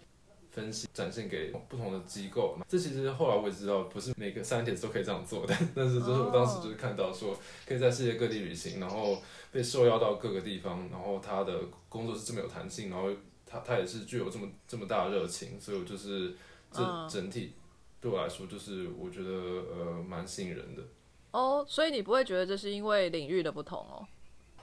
[0.52, 2.58] 分析，展现给不同的机构。
[2.68, 13.10] 这其实后来我也知道，不是每个 scientist 都可以这样做，的但是就是我当时就是看到说，可以在世界各地旅行，然后被受邀到各个地方，然后他的工作是这么有弹性，然后
[13.52, 16.36] 他他也是具有这么这么大的热情，所以我就是
[16.72, 17.54] 这嗯整体
[18.00, 20.84] 对我来说，就是我觉得呃蛮吸引人的。
[21.32, 24.08] 哦，所以你不会觉得这是因为领域的不同哦？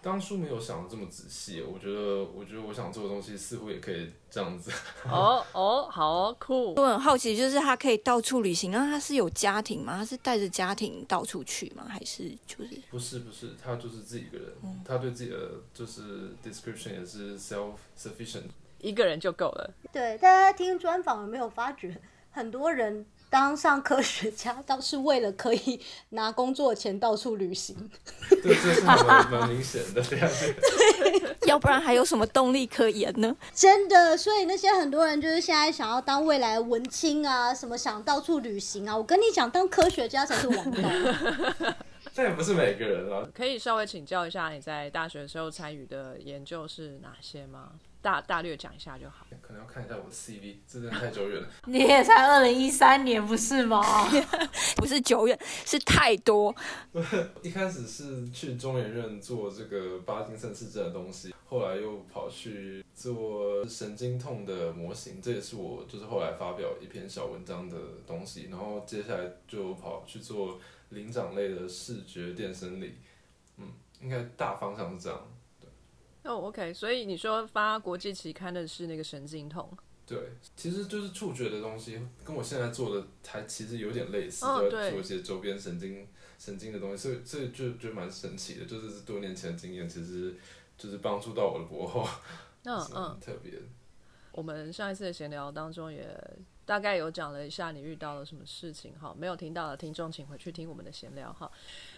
[0.00, 4.70] 当初没有想的这么仔细，我觉得，我觉得我想做的东西似乎也可以这样子。
[5.10, 6.74] 哦哦，好哦酷。
[6.76, 9.96] 我很好奇，就是他可以到处旅行，那他是有家庭吗？
[9.96, 11.84] 他是带着家庭到处去吗？
[11.88, 14.52] 还是就是不是不是，他就是自己一个人，
[14.84, 18.50] 他对自己的就是 description 也是 self sufficient。
[18.80, 19.70] 一个人就够了。
[19.92, 21.96] 对，大家听专访有没有发觉，
[22.30, 27.90] 很多人当上科学家，倒是为了可以拿工作钱到处旅行。
[28.28, 31.38] 对，这是蛮蛮明显的，对。
[31.46, 33.34] 要不然还有什么动力可言呢？
[33.54, 38.94] 真的，所以那些很多人就是现在想要当未来文青啊，什么想到处旅行啊。
[38.94, 41.74] 我跟你讲，当科学家才是王道。
[42.12, 43.26] 这也不是每个人啊。
[43.34, 47.70] 可以稍微请教一下你在大学的时候参与的研究是哪些吗？
[48.08, 49.26] 大大略讲一下就好。
[49.42, 51.48] 可能要看一下我的 CV，这真的太久远了。
[51.66, 53.82] 你也才二零一三年不是吗？
[54.76, 56.54] 不是久远，是太多。
[57.42, 68.48] 一开始是去中研院做这个巴金森氏症的东西，后来又跑去做神经痛的模型，这也是我就是后来发表一篇小文章的东西。
[68.50, 70.58] 然后接下来就跑去做
[70.90, 72.94] 灵长类的视觉电生理，
[73.58, 73.66] 嗯，
[74.00, 75.20] 应该大方向是这样。
[76.24, 79.70] 哦、o k 所以你说发国际期刊的是那个神经痛，
[80.06, 80.18] 对，
[80.56, 86.06] 其实就是触觉的东西，跟我现在做的还其实有点类似，都哦对在做一些周边神经
[86.38, 90.34] 神经的东西，所以所以就就蛮神奇的，就是多年前的经验，其实
[90.76, 92.04] 就是帮助到我的博后，
[92.64, 93.52] 是嗯嗯，特别。
[94.32, 96.16] 我们上一次的闲聊当中也
[96.64, 101.50] 大概有讲了一下你遇到了什么事情哈，没有听到的听众请回去听我们的闲聊哈。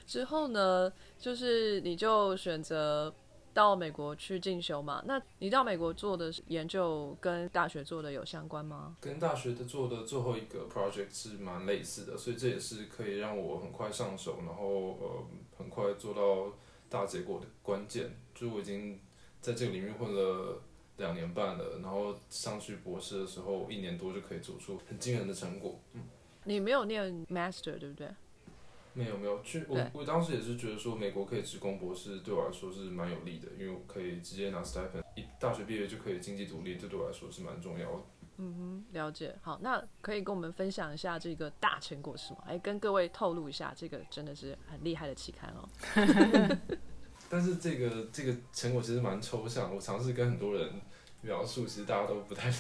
[0.06, 3.12] 之后呢，就是你就选择
[3.52, 5.02] 到美国去进修嘛？
[5.06, 8.96] 那你到美国做的研究跟大学做的有相关吗？
[9.00, 15.26] 跟大学的做的最后一个 project 是蛮类似的，所以这也是可以让我很快上手，然后呃
[15.58, 16.54] 很快做到
[16.88, 18.10] 大结果的关键。
[18.34, 18.98] 就是我已经
[19.40, 20.62] 在这个领域混了
[20.96, 25.80] 两年半了，然后上去博士的时候一年多就可以做出很惊人的成果。
[25.94, 26.02] 嗯，
[26.44, 28.08] 你没有念 master 对不对？
[28.92, 38.02] 没有没有，去我我当时也是觉得说美国可以直攻博士对我来说是蛮有利的，因为我可以直接拿 stipend，一大学毕业就可以经济独立，这对我来说是蛮重要的。
[38.42, 39.36] 嗯哼了解。
[39.42, 42.38] 好，那可以跟我们分享一下这个大成果是吗？
[42.46, 45.68] 哎，跟各位透露一下，这个真的是很厉害的期刊哦。
[47.28, 50.72] 但是这个这个成果其实蛮抽象，我尝试跟很多人
[51.20, 52.50] 描述，其实大家都不太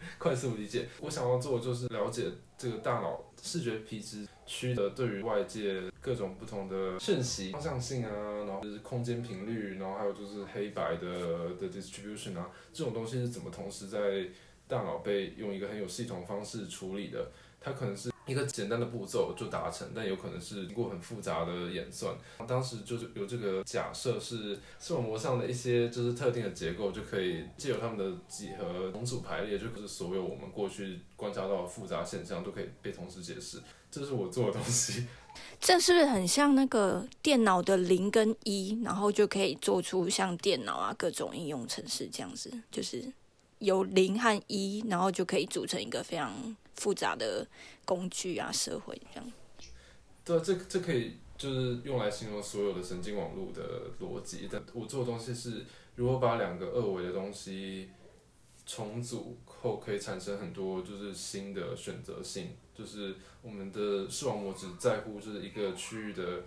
[0.18, 0.88] 快速理解。
[1.00, 2.24] 我想要做的就是了解
[2.56, 8.10] 这个大脑视觉皮质区的对于外界各种不同的讯息方向性啊，
[8.46, 14.26] 然后就是空间频率，然后还有就是黑白的的 distribution 啊，这种东西是怎么同时在
[14.66, 17.30] 大脑被用一个很有系统方式处理的？
[17.60, 22.14] 它可能是一个简单的步骤就达成，但有可能是经过很复杂的演算。
[22.46, 33.58] 当时就是有这个假设是视网膜上的一些就是特定的结构，就可以借由它们的几何同组排列，就可是所有我们过去观察到的复杂现象都可以被同时解释。
[33.90, 35.06] 这是我做的东西。
[35.60, 43.04] 这是不是很像那个电脑的零跟一，然后就可以做出像电脑啊各种应用程式这样子，就是
[43.60, 46.32] 有零和一，然后就可以组成一个非常
[46.78, 47.46] 复杂的
[47.84, 49.32] 工具啊，社会这样。
[50.24, 54.48] 对，这这可以就是用来形容所有的神经网络的逻辑。
[54.50, 55.64] 但我做的东西是，
[55.96, 57.90] 如果把两个二维的东西
[58.66, 62.56] 重组后，可以产生很多就是新的选择性。
[62.74, 66.44] 就是我们的视网膜只在乎就是一个区域的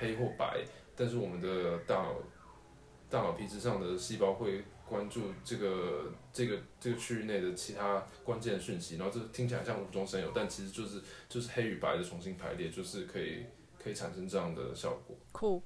[0.00, 0.64] 黑或白，
[0.96, 2.14] 但是我们的大脑
[3.08, 13.46] 大脑皮质上的细胞会关注这个这个这个区域内的其他关键讯息，然后这听起来像无中生有，但其实就是就是黑与白的重新排列，就是可以
[13.82, 15.16] 可以产生这样的效果。
[15.32, 15.62] 酷，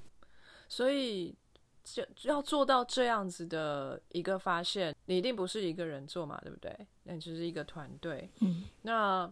[0.67, 1.35] 所以
[1.83, 6.87] 就要做到这样子的一个发现，你一定不是一个人做嘛，对不对？
[7.03, 8.29] 那就是一个团队。
[8.41, 9.31] 嗯，那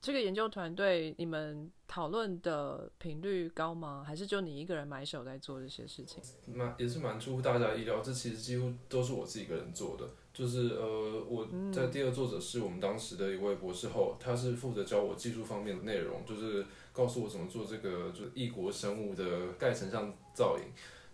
[0.00, 4.04] 这个研究团队，你们讨论的频率高吗？
[4.06, 6.22] 还是就你一个人买手在做这些事情？
[6.54, 10.06] 蛮也是蛮出乎大家意料，这其实几乎都是我自己一个人做的。
[10.32, 20.64] 就是呃，我在第二作者是我们当时的一位博士后，他是负责教我技术方面的内容，就是告诉我怎么做这个就是异国生物的钙成像造影。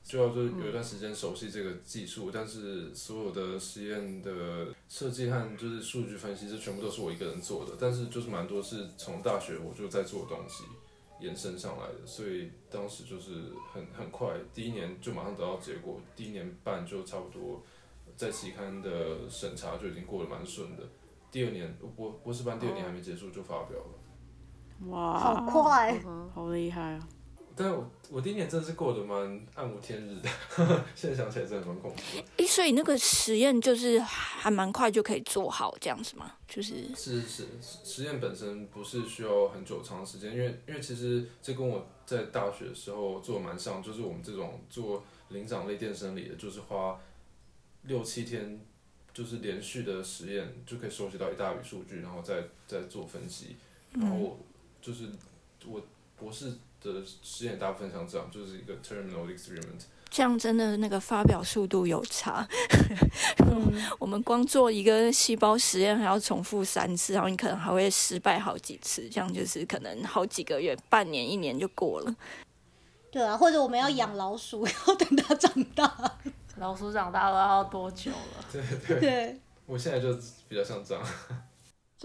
[0.04, 7.72] 就要就是有一段时间熟悉这个技术，但是所有的实验的设计和就是数据分析，这全部都是我一个人做的。
[7.80, 10.64] 但是就是蛮多是从大学我就在做的东西
[11.20, 13.30] 延伸上来的，所以当时就是
[13.72, 17.62] 很很快，第一年就马上得到结果，第一年半就差不多
[18.14, 20.82] 在期刊的审查就已经过得蛮顺的。
[21.30, 25.98] 第二年博博士班第二年还没结束就发表了，哇，好快，
[26.34, 27.08] 好厉害啊！
[27.56, 30.28] 但我我第一年真的是过得蛮暗无天日的，
[30.94, 32.24] 现在想起来真的蛮恐怖的。
[32.38, 36.34] 诶，所以那个实验就是还蛮快就可以做好这样子吗？
[36.48, 47.00] 就是是是，实验本身不是需要很久长时间，因为因为其实这跟我在大学的时候做的蛮像，就是我们这种做灵长类电生理的，就是花
[47.82, 48.60] 六七天，
[49.12, 53.56] 就是连续的实验就可以收集到一大笔数据，然后再再做分析，
[53.92, 54.38] 然后
[54.82, 55.08] 就是
[55.66, 55.80] 我
[56.16, 56.52] 博士
[56.92, 59.84] 的实验大部分像这样，就是一个 terminal experiment。
[60.10, 62.46] 这样真的那个发表速度有差。
[63.38, 72.14] 嗯， 我们光做一个细胞实验还要重复三次，然后你可能还会失败好几次，这样就是可能好几个月、半年、一年就过了。
[73.10, 75.92] 对啊，或者我们要养老鼠，要等它长大。
[76.58, 78.44] 老鼠长大了要多久了？
[78.52, 80.14] 对对，对，我现在就
[80.48, 81.04] 比较像这样。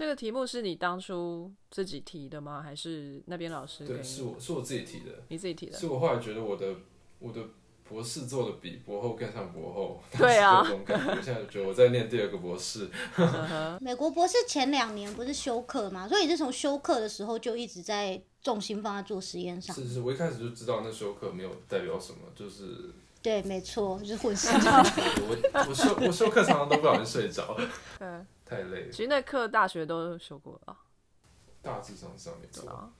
[0.00, 2.62] 这个题目是你当初自己提的吗？
[2.62, 5.78] 还是那边老师给对，是我是我自己提的，你自己提的。
[5.78, 6.74] 是我后来觉得我的
[7.18, 7.42] 我的
[7.86, 10.62] 博士做的比博后更像博后，对啊。
[10.62, 12.88] 我现在觉得我在念第二个博士，
[13.82, 19.76] 美国博士前两年不是休课嘛，所以你是从休课的时候就一直在重心放在做实验上。
[19.76, 22.90] 是是，我一开始就知道那休课没有代表什么，就是
[23.20, 27.54] 对，没错，就是混 世我我休我休课常常都不小心睡着，
[27.98, 28.08] 对，
[28.50, 29.02] 太累了其。
[29.02, 30.76] 实那课大学都修过了啊。
[31.62, 32.68] 大致上上没错。
[32.68, 32.90] 啊，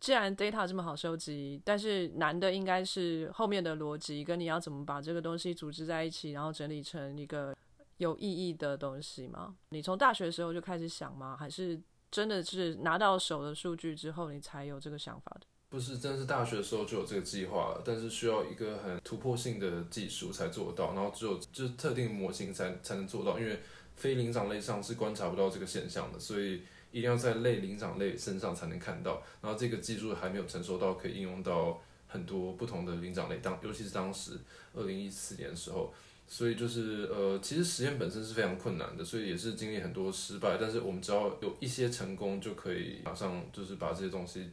[0.00, 7.56] 既然 data 这么好收集，但是难的应该是后面的逻辑，跟你要怎么把这个东西组织在一起，然后整理成一个
[7.98, 9.54] 有意义的东西吗？
[9.68, 11.36] 你从大学的时候就开始想吗？
[11.36, 11.80] 还是
[12.10, 15.46] 真的是拿到手的数据之后，你才有这个想法的？
[15.70, 23.60] 不是，真的是大学的时候就有这个计划了，但是需要一个很突破性的技术才做到，然后只有就是特定模型才才能做到，因为
[23.98, 29.22] 非灵长类上是观察不到这个现象的，所以一定要在类灵长类身上才能看到。
[29.42, 34.38] 然后这个技术还没有成熟到可以应用到很多不同的灵长类，当尤其是当时
[34.72, 35.92] 二零一四年的时候，
[36.26, 44.48] 所以就是呃，其实实验本身是非常困难的，所以也是经历很多失败，但是我们只要有一些成功，就可以马上就是把这些东西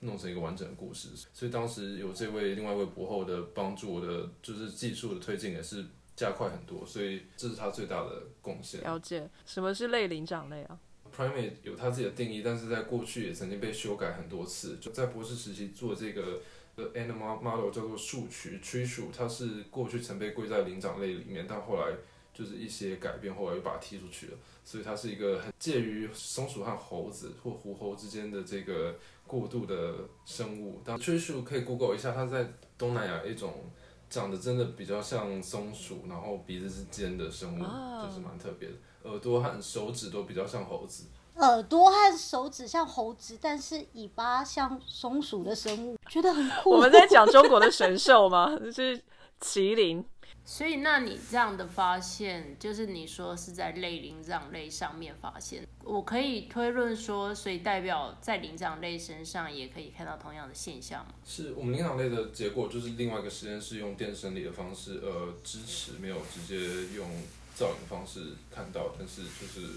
[0.00, 1.08] 弄成一个完整的故事。
[1.32, 5.84] 所以当时有这位另外一位博后的帮助，我的就是技术的推进也是
[6.18, 8.80] 加快很多，所以这是他最大的贡献。
[8.82, 10.76] 了解什么是类灵长类啊
[11.16, 14.78] ？Primate 有它自己的定义，但是在过去也曾经被修改很多次。
[14.80, 16.40] 就在博士时期做这个
[16.74, 21.94] 呃 animal model 叫做树群 tree 树，它是过去曾被归在灵长类里面，但后来
[22.34, 24.32] 就是一些改变，后来又把它踢出去了。
[24.64, 29.94] 所以它是一个很介于松鼠和猴子或狐猴之间的这个过渡的
[30.26, 30.82] 生物。
[30.84, 33.70] 当 tree 树可以 Google 一下，它在东南亚一种
[34.08, 38.74] 长得真的比较像松鼠，然后鼻子是尖的生物，啊就是蛮特别的。
[39.04, 41.04] 耳朵和手指都比较像猴子。
[41.36, 46.70] 耳朵和手指像猴子，但是尾巴像松鼠的生物，觉得很酷。
[46.70, 48.56] 我们在讲中国的神兽吗？
[48.58, 49.00] 就 是
[49.40, 50.04] 麒麟。
[50.50, 61.12] 所以，那你这样的发现，就是你说是在类灵长类上面发现，我可以推论说，所以代表在灵长类身上也可以看到同样的现象吗？
[61.26, 67.06] 是我们灵长类的结果，就是另外一个实验室用电生理的方式，呃，支持没有直接用
[67.54, 69.68] 造影方式看到，但是就是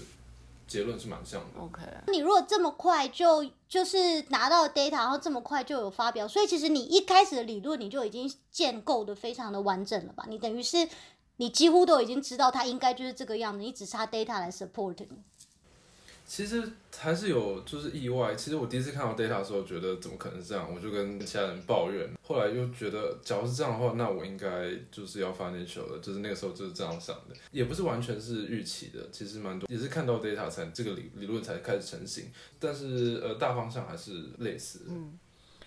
[0.72, 1.60] 结论是蛮像的。
[1.60, 10.24] OK，你如果这么快就就是拿到 data，然后这么快就有发表，所以其实你一开始的理论你就已经建构的非常的完整了吧？
[10.28, 10.88] 你等于是
[11.36, 15.22] 你几乎都已经知道它应该就是这个样子，你只差 data 来 support 你。
[16.32, 16.66] 其实
[16.96, 18.34] 还是有就是意外。
[18.34, 20.66] 其实我第一次看到 data 的时候，觉得怎么可能是这样？
[20.74, 22.08] 我就跟其他人抱怨。
[22.22, 25.98] 后来又觉得，假如是这样的话，那我应该就是要发 nature 了。
[26.00, 29.06] 就是那个时候就是这样想的，也不是完全是预期的。
[29.12, 32.30] 其实蛮多也是看到 data 才这个理理论才开始成型。
[32.58, 35.18] 但是呃，大方向还是类似嗯。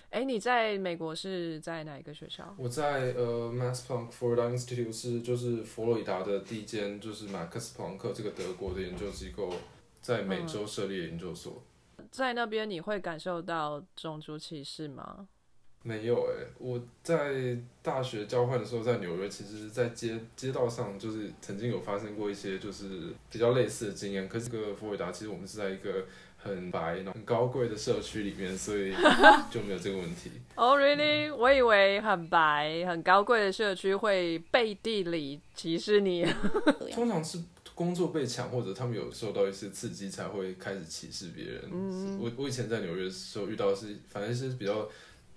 [0.10, 2.56] 哎，你在美国是在哪一个学校？
[2.58, 9.54] 我在呃 Max Planck Florida Institute 是就是佛罗里达的第一间就是马克思普朗克这个德国的研究机构，
[10.06, 11.64] 在美洲设立的研究所。
[12.12, 15.28] 在那边你会感受到种族歧视吗？
[15.82, 24.30] 没有哎、我在大学交换的时候在纽约，其实，在街街道上就是曾经有发生过一些就是比较类似的经验。
[24.30, 26.06] 可是这个佛罗里达其实我们是在一个
[26.38, 28.94] 很白、很高贵的社区里面，所以
[29.52, 30.32] 就没有这个问题。
[30.56, 36.26] 哦、r e a l l y 我以为很白、很高贵的社区会背地里歧视你。
[36.94, 37.40] 通常是
[37.76, 41.70] 工作被抢，或者他们有受到一些刺激，才会开始歧视别人。
[42.20, 44.90] 我我以前在纽约的时候遇到的是，反正是比较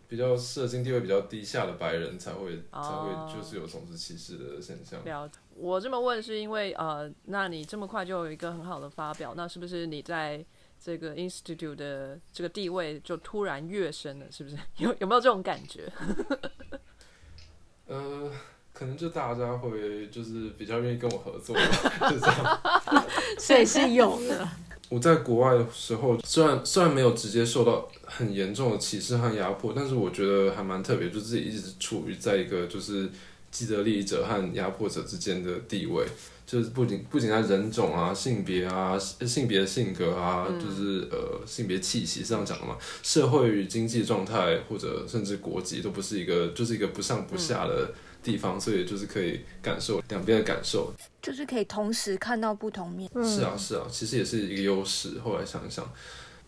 [0.07, 5.01] 比较社经地位比较低下的白人才会、才哦会就是有种族歧视的现象。
[5.55, 10.43] 我这么问是因为呃，那你这么快就有一个很好的发表，那是不是你在
[10.81, 14.31] 这个 institute 的这个地位就突然跃升了？
[14.31, 15.93] 是不是有有没有这种感觉？
[17.87, 18.31] 呃，
[18.79, 21.63] 可能就大家会就是比较愿意跟我合作吧，
[22.09, 22.61] 就这样。
[23.37, 24.49] 所以是有的。
[24.89, 33.11] 我在国外的时候，虽然虽然没有直接受到很严重的歧视和压迫，但是我觉得还蛮特别，就自己一直处于在一个就是
[33.51, 36.07] 既得利益者和压迫者之间的地位，
[36.47, 47.93] 就是不仅不仅在人种啊、性别啊、性别的性格啊，就是呃性别气息是这样讲的嘛，社会与经济状态或者甚至国籍都不是一个，就是一个不上不下的
[48.23, 50.93] 地方，所以就是可以感受两边的感受。
[51.23, 53.11] 就是可以同时看到不同面。
[53.25, 55.19] 是啊，是啊，其实也是一个优势。
[55.21, 55.89] 后来想一想，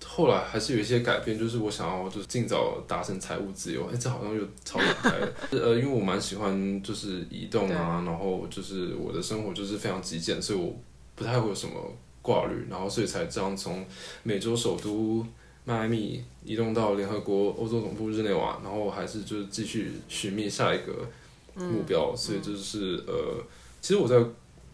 [0.05, 3.87] 后来还是有一些改变，就是我想要就是尽早达成财务自由。
[3.93, 5.33] 哎，这好像又超展开了。
[5.53, 10.75] 呃，因为我蛮喜欢就是移动啊，然后就是我的生活就是非常极简，所以我
[11.15, 11.75] 不太会有什么
[12.23, 13.87] 挂虑，然后所以才这样从
[14.23, 15.27] 美洲首都。
[15.63, 21.07] 迈阿密移动到联合国欧洲总部日内瓦，然后还是就是继续寻觅下一个
[21.55, 23.43] 目标，所以就是呃，
[23.81, 24.17] 其实我在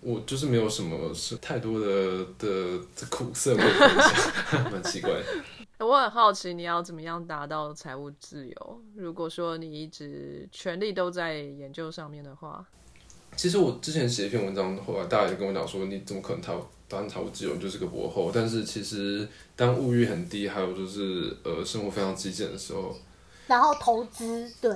[0.00, 5.24] 我就是没有什么是太多的的的苦涩可以分享， 蛮奇怪的。
[5.84, 8.82] 我很好奇，你要怎么样达到财务自由？
[8.94, 12.64] 如果说你一直全力都在研究上面的话，
[13.36, 18.30] 其实我之前写一篇文章，后来大家也跟我讲说，你怎么可能财务达成财务自由，你就是个博后。
[18.32, 22.96] 但是其实当物欲很低，还有就是呃生活非常极简的时候，
[23.46, 24.70] 然后投资，对，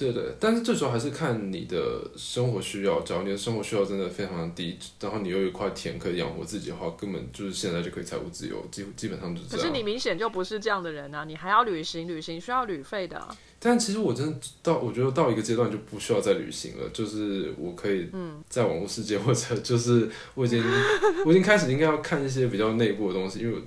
[0.00, 3.00] 对对，但是最主要还是看你的生活需要。
[3.02, 9.66] 假如你的生活需要真的非常低，然后你又有一块田可以养活自己的话，根本就是现在就可以财务自由，基基本上就是这样。
[9.66, 11.24] 可是你明显就不是这样的人啊！
[11.24, 13.36] 你还要旅行，旅行需要旅费的、啊。
[13.58, 18.08] 但其实我真的到，我觉得到一个阶段就不需要再旅行了，就是我可以
[18.48, 20.64] 在网络世界，或者就是我已经
[21.26, 23.60] 我已经开始应该要看一些比较内部的东西，因为我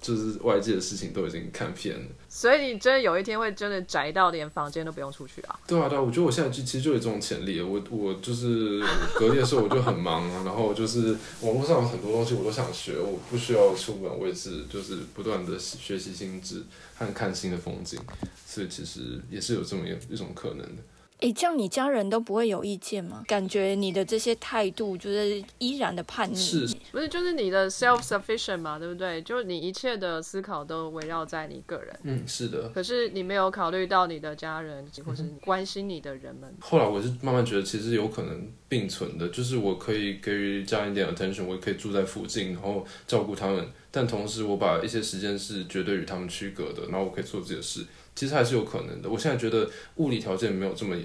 [0.00, 2.06] 就是外界的事情都已经看遍了。
[2.38, 5.58] 所以你真的有一天会真的宅到连房间都不用出去啊？
[5.66, 7.60] 对啊，对啊，我觉得我现在就其实就有这种潜力。
[7.60, 8.80] 我我就是
[9.16, 16.62] 隔离的时候我就很忙啊，然后就是网络上有很多东西我都想学，我不需要出门，我也是就是不断的学习新知
[16.94, 17.98] 和看新的风景，
[18.46, 20.82] 所以其实也是有这么一一种可能的。
[21.20, 23.24] 诶，这样你家人都不会有意见吗？
[23.26, 26.36] 感觉你的这些态度就是依然的叛逆。
[26.36, 26.60] 是
[26.92, 29.20] 不是，就是你的 self sufficient 嘛，对不对？
[29.22, 32.68] 就是你一切的思考都围绕在你个人，嗯，是的。
[32.68, 36.54] 可是你没有考虑到你的家人或是关心你的人们。
[36.60, 47.84] 后来我是慢慢觉得，其实有可能并存的，就是我可以给予家人一点 attention，我也可以住在附近，然后照顾他们，但同时我把一些时间是绝对与他们区隔的，然后我可以做自己的事，
[48.18, 49.08] 其实还是有可能的。
[49.08, 50.96] 我现在觉得物理条件没有这么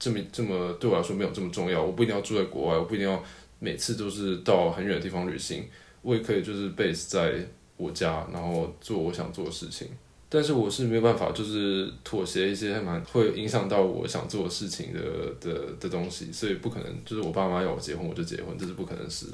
[0.00, 3.22] 这么这么对我来说没有这么重要，我不一定要住在国外，我不一定要
[3.60, 5.64] 每次都是到很远的地方旅行，
[6.02, 7.46] 我也可以就是 base 在
[7.76, 9.86] 我家，然后做我想做的事情。
[10.28, 15.00] 但是我是没有办法，就是妥协一些蛮会影响到我想做的事情的
[15.40, 19.26] 的的东西，所以不可能就是我爸妈要我结婚我就结婚，这是不可能事。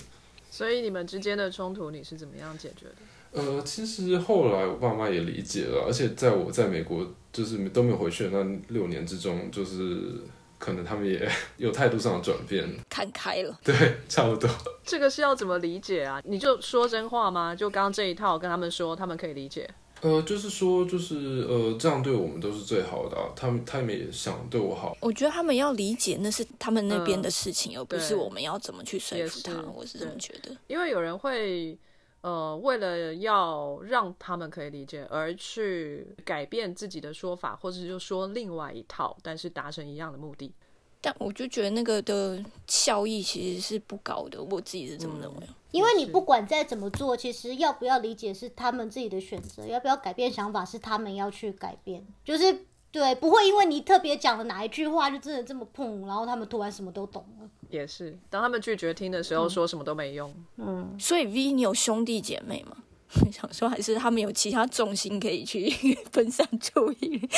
[0.50, 2.94] 所以你们之间的冲突你是怎么样解决的？
[3.32, 10.20] 呃，其实后来我爸妈也理解了，而且在我在美国就是都没有回去的那六年之中，就是
[10.58, 12.68] 可能他们也 有态度上的转变。
[12.88, 13.58] 看开了。
[13.64, 13.74] 对，
[14.08, 14.48] 差不多。
[14.84, 16.20] 这个是要怎么理解啊？
[16.24, 17.54] 你就说真话吗？
[17.54, 19.68] 就刚刚这一套跟他们说，他们可以理解。
[20.02, 23.30] 呃，就是说，就是呃，这样对我们都是最好的、啊。
[23.36, 24.96] 他们他们也想对我好。
[25.00, 29.52] 我觉得他们要理解那是他们那边的事情，而不是我们要怎么去说服他。
[29.72, 30.50] 我是这么觉得。
[30.66, 31.78] 因为有人会，
[32.22, 40.52] 呃，为了要让他们可以理解，而去改变自己的说法，或者就说另外一套，但是达成一样的目的。
[41.00, 45.40] 但我就觉得那个的效益其实是不高的，我自己是这么认为。
[45.72, 57.50] 因为你不管再怎么做，其实要不要理解是他们自己的选择，要不要改变想法是他们要去改变，就是对，不会因为你特别讲了哪一句话就真的这么碰，然后他们突然什么都懂了。
[57.72, 60.32] 也是，当他们拒绝听的时候，说什么都没用。
[60.58, 62.76] 嗯，所以 V，你有兄弟姐妹吗？
[63.32, 65.68] 想说还是他们有其他重心可以去
[66.12, 67.28] 分散注意力。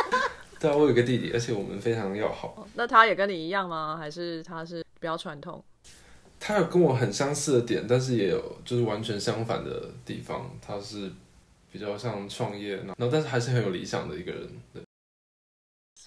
[0.60, 2.66] 对啊，我有个弟弟，而且我们非常要好。
[2.74, 3.96] 那他也跟你一样吗？
[3.98, 5.62] 还是他是比较传统？
[6.40, 10.50] 他有跟我很相似的点，但是也有就是完全相反的地方。
[10.60, 11.10] 他是
[11.70, 14.48] 比较像创业，然后但是还是很有理想的一个人。
[14.72, 14.82] 对，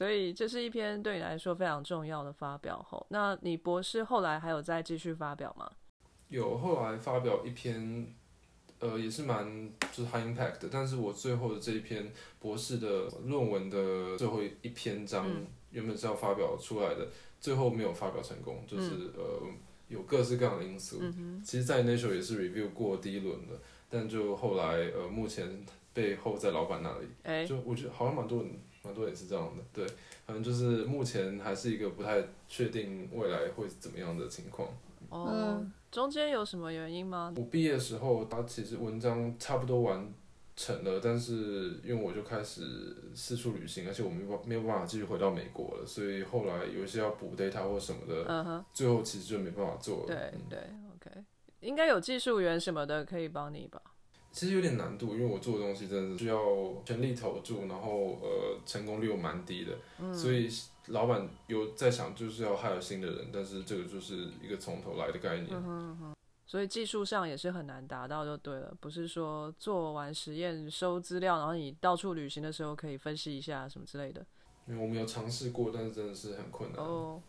[0.02, 5.70] 所以这是一篇对你来说非常重要的发表后，那你博士后来还有再继续发表吗？
[6.28, 8.12] 有后来发表一篇，
[8.80, 19.44] 呃，也是蛮就是 high impact 的，但是我最后的这一篇博士的论文的最后一篇章，嗯原本是要发表出来的，最后没有发表成功，就是、呃
[19.88, 21.00] 有各式各样的因素。
[21.44, 23.54] 其实，在 Nature 也是 review 过第一轮的，
[23.88, 28.52] 但就后来呃目前被后在老板那里，哎、就我觉得好像蛮多人
[28.84, 29.86] 蛮多也是这样的，对，
[30.26, 34.68] 反正就是目前还是一个不太确定未来会怎么样的情况。
[35.10, 37.34] 哦，嗯中间有什么原因吗？
[37.36, 40.14] 我毕业的时候，他其实文章差不多完
[40.56, 42.64] 成了，但是因为我就开始
[43.14, 50.08] 四处旅行，而且我没办没有办法继续回到美国了，所以后来有一些要补 data 或什么的，嗯哼，最后其实就没办法做了。
[50.08, 50.60] 对嗯对
[50.96, 51.24] ，OK，
[51.60, 53.82] 应该有技术员什么的可以帮你吧？
[54.32, 56.42] 其实有点难度，因为我做的东西真的是需要
[56.86, 60.50] 全力投注，然后呃成功率又蛮低的，嗯所以
[60.88, 65.50] 老板有在想就是要 hire 新的人，但是这个就是一个从头来的概念。
[65.52, 66.14] 嗯
[66.46, 74.26] 所以技术上也是很难达到就对了，不是说做完实验收资料，然后你到处旅行的时候可以分析一下什么之类的。
[74.68, 76.84] 因为我们有尝试过，但是真的是很困难。
[76.84, 77.22] 哦，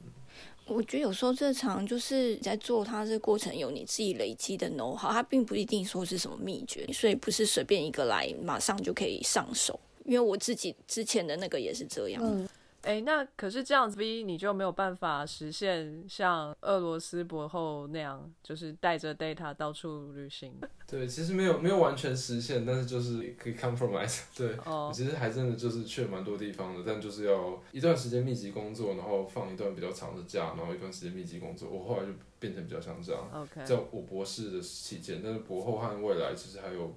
[0.67, 9.79] 我觉得有时候这场就是在做它这过程有你自己累积的 know how，它并不一定说是什么秘诀，所以不是随便一个来马上就可以上手。
[10.05, 12.49] 因为我自己之前的那个也是这样，
[12.83, 20.53] 哎，那可是这样子 V 你就没有办法实现像俄罗斯博后那样，就是带着 data 到处旅行。
[20.87, 24.23] 对，其实没有没有完全实现，但是就是可以 compromise。
[24.37, 31.71] 对，哦我其实还真的就是去了蛮多地方的，但就是要一段时间密集工作，然后放一段比较长的假，然后一段时间密集工作。
[31.71, 36.95] 我后来就变成比较像这样，OK，在我博士的期间，但是博后和未来其实还有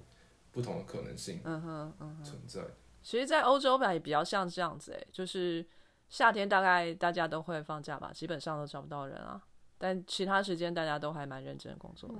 [0.50, 1.92] 不同的可能性嗯哼。
[2.24, 2.60] 存在。
[3.06, 5.64] 其实，在欧洲吧也比较像这样子，哎，就是
[6.08, 9.40] 夏天大概大家都会放假吧，基本上都找不到人啊。
[9.78, 12.16] 但其他时间大家都还蛮认真地工作的。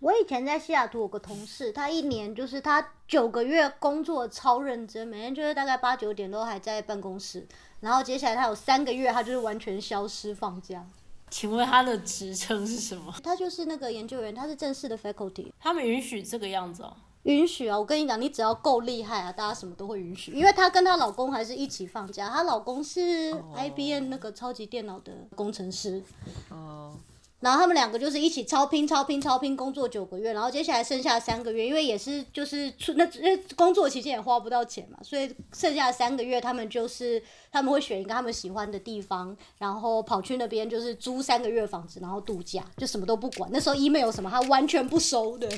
[0.00, 7.48] 我以前在西雅图有个同事，他一年就是他九个月工作超认真，每天就是大概八九点都还在办公室，
[7.80, 10.84] 然后接下来他有三个月他就是完全消失放假。
[11.30, 13.14] 请问他的职称是什么？
[13.24, 16.94] 他就是那个研究员，他是正式的 faculty，他们允许这个样子哦。
[17.24, 17.78] 允许啊！
[17.78, 20.32] 我跟你讲，你只要够厉害啊，大家什么都会允许。
[20.32, 26.02] 因为她跟她老公还是一起放假，她老公是 IBM 那个超级电脑的工程师，
[26.50, 26.94] 哦，
[27.40, 43.48] 然后他们两个就是一起超拼、超拼、超拼工作九个月，然后接下来剩下三个月，因为也是就是出那因为工作期间也花不到钱嘛，所以剩下的三个月他们就是他们会选一个他们喜欢的地方，然后跑去那边就是租三个月房子，然后度假，就什么都不管。
[43.50, 45.48] 那时候 email 什么他完全不收的。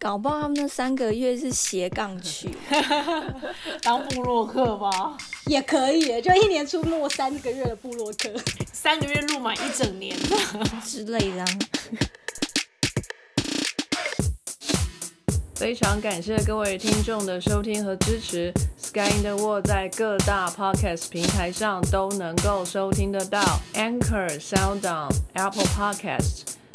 [0.00, 2.48] 搞不好他们那三个月是斜杠去
[3.84, 8.30] 当布洛克吧，也可以，就一年出没三个月的部落客。
[8.72, 10.38] 三个月录满一整年的。
[10.82, 11.46] 之类的、啊。
[15.54, 18.50] 非常感谢各位听众的收听和支持。
[18.78, 23.42] Sky in the World 在各大 Podcast 平台上都能够收听得到
[23.74, 26.54] ，Anchor、SoundOn、Apple Podcast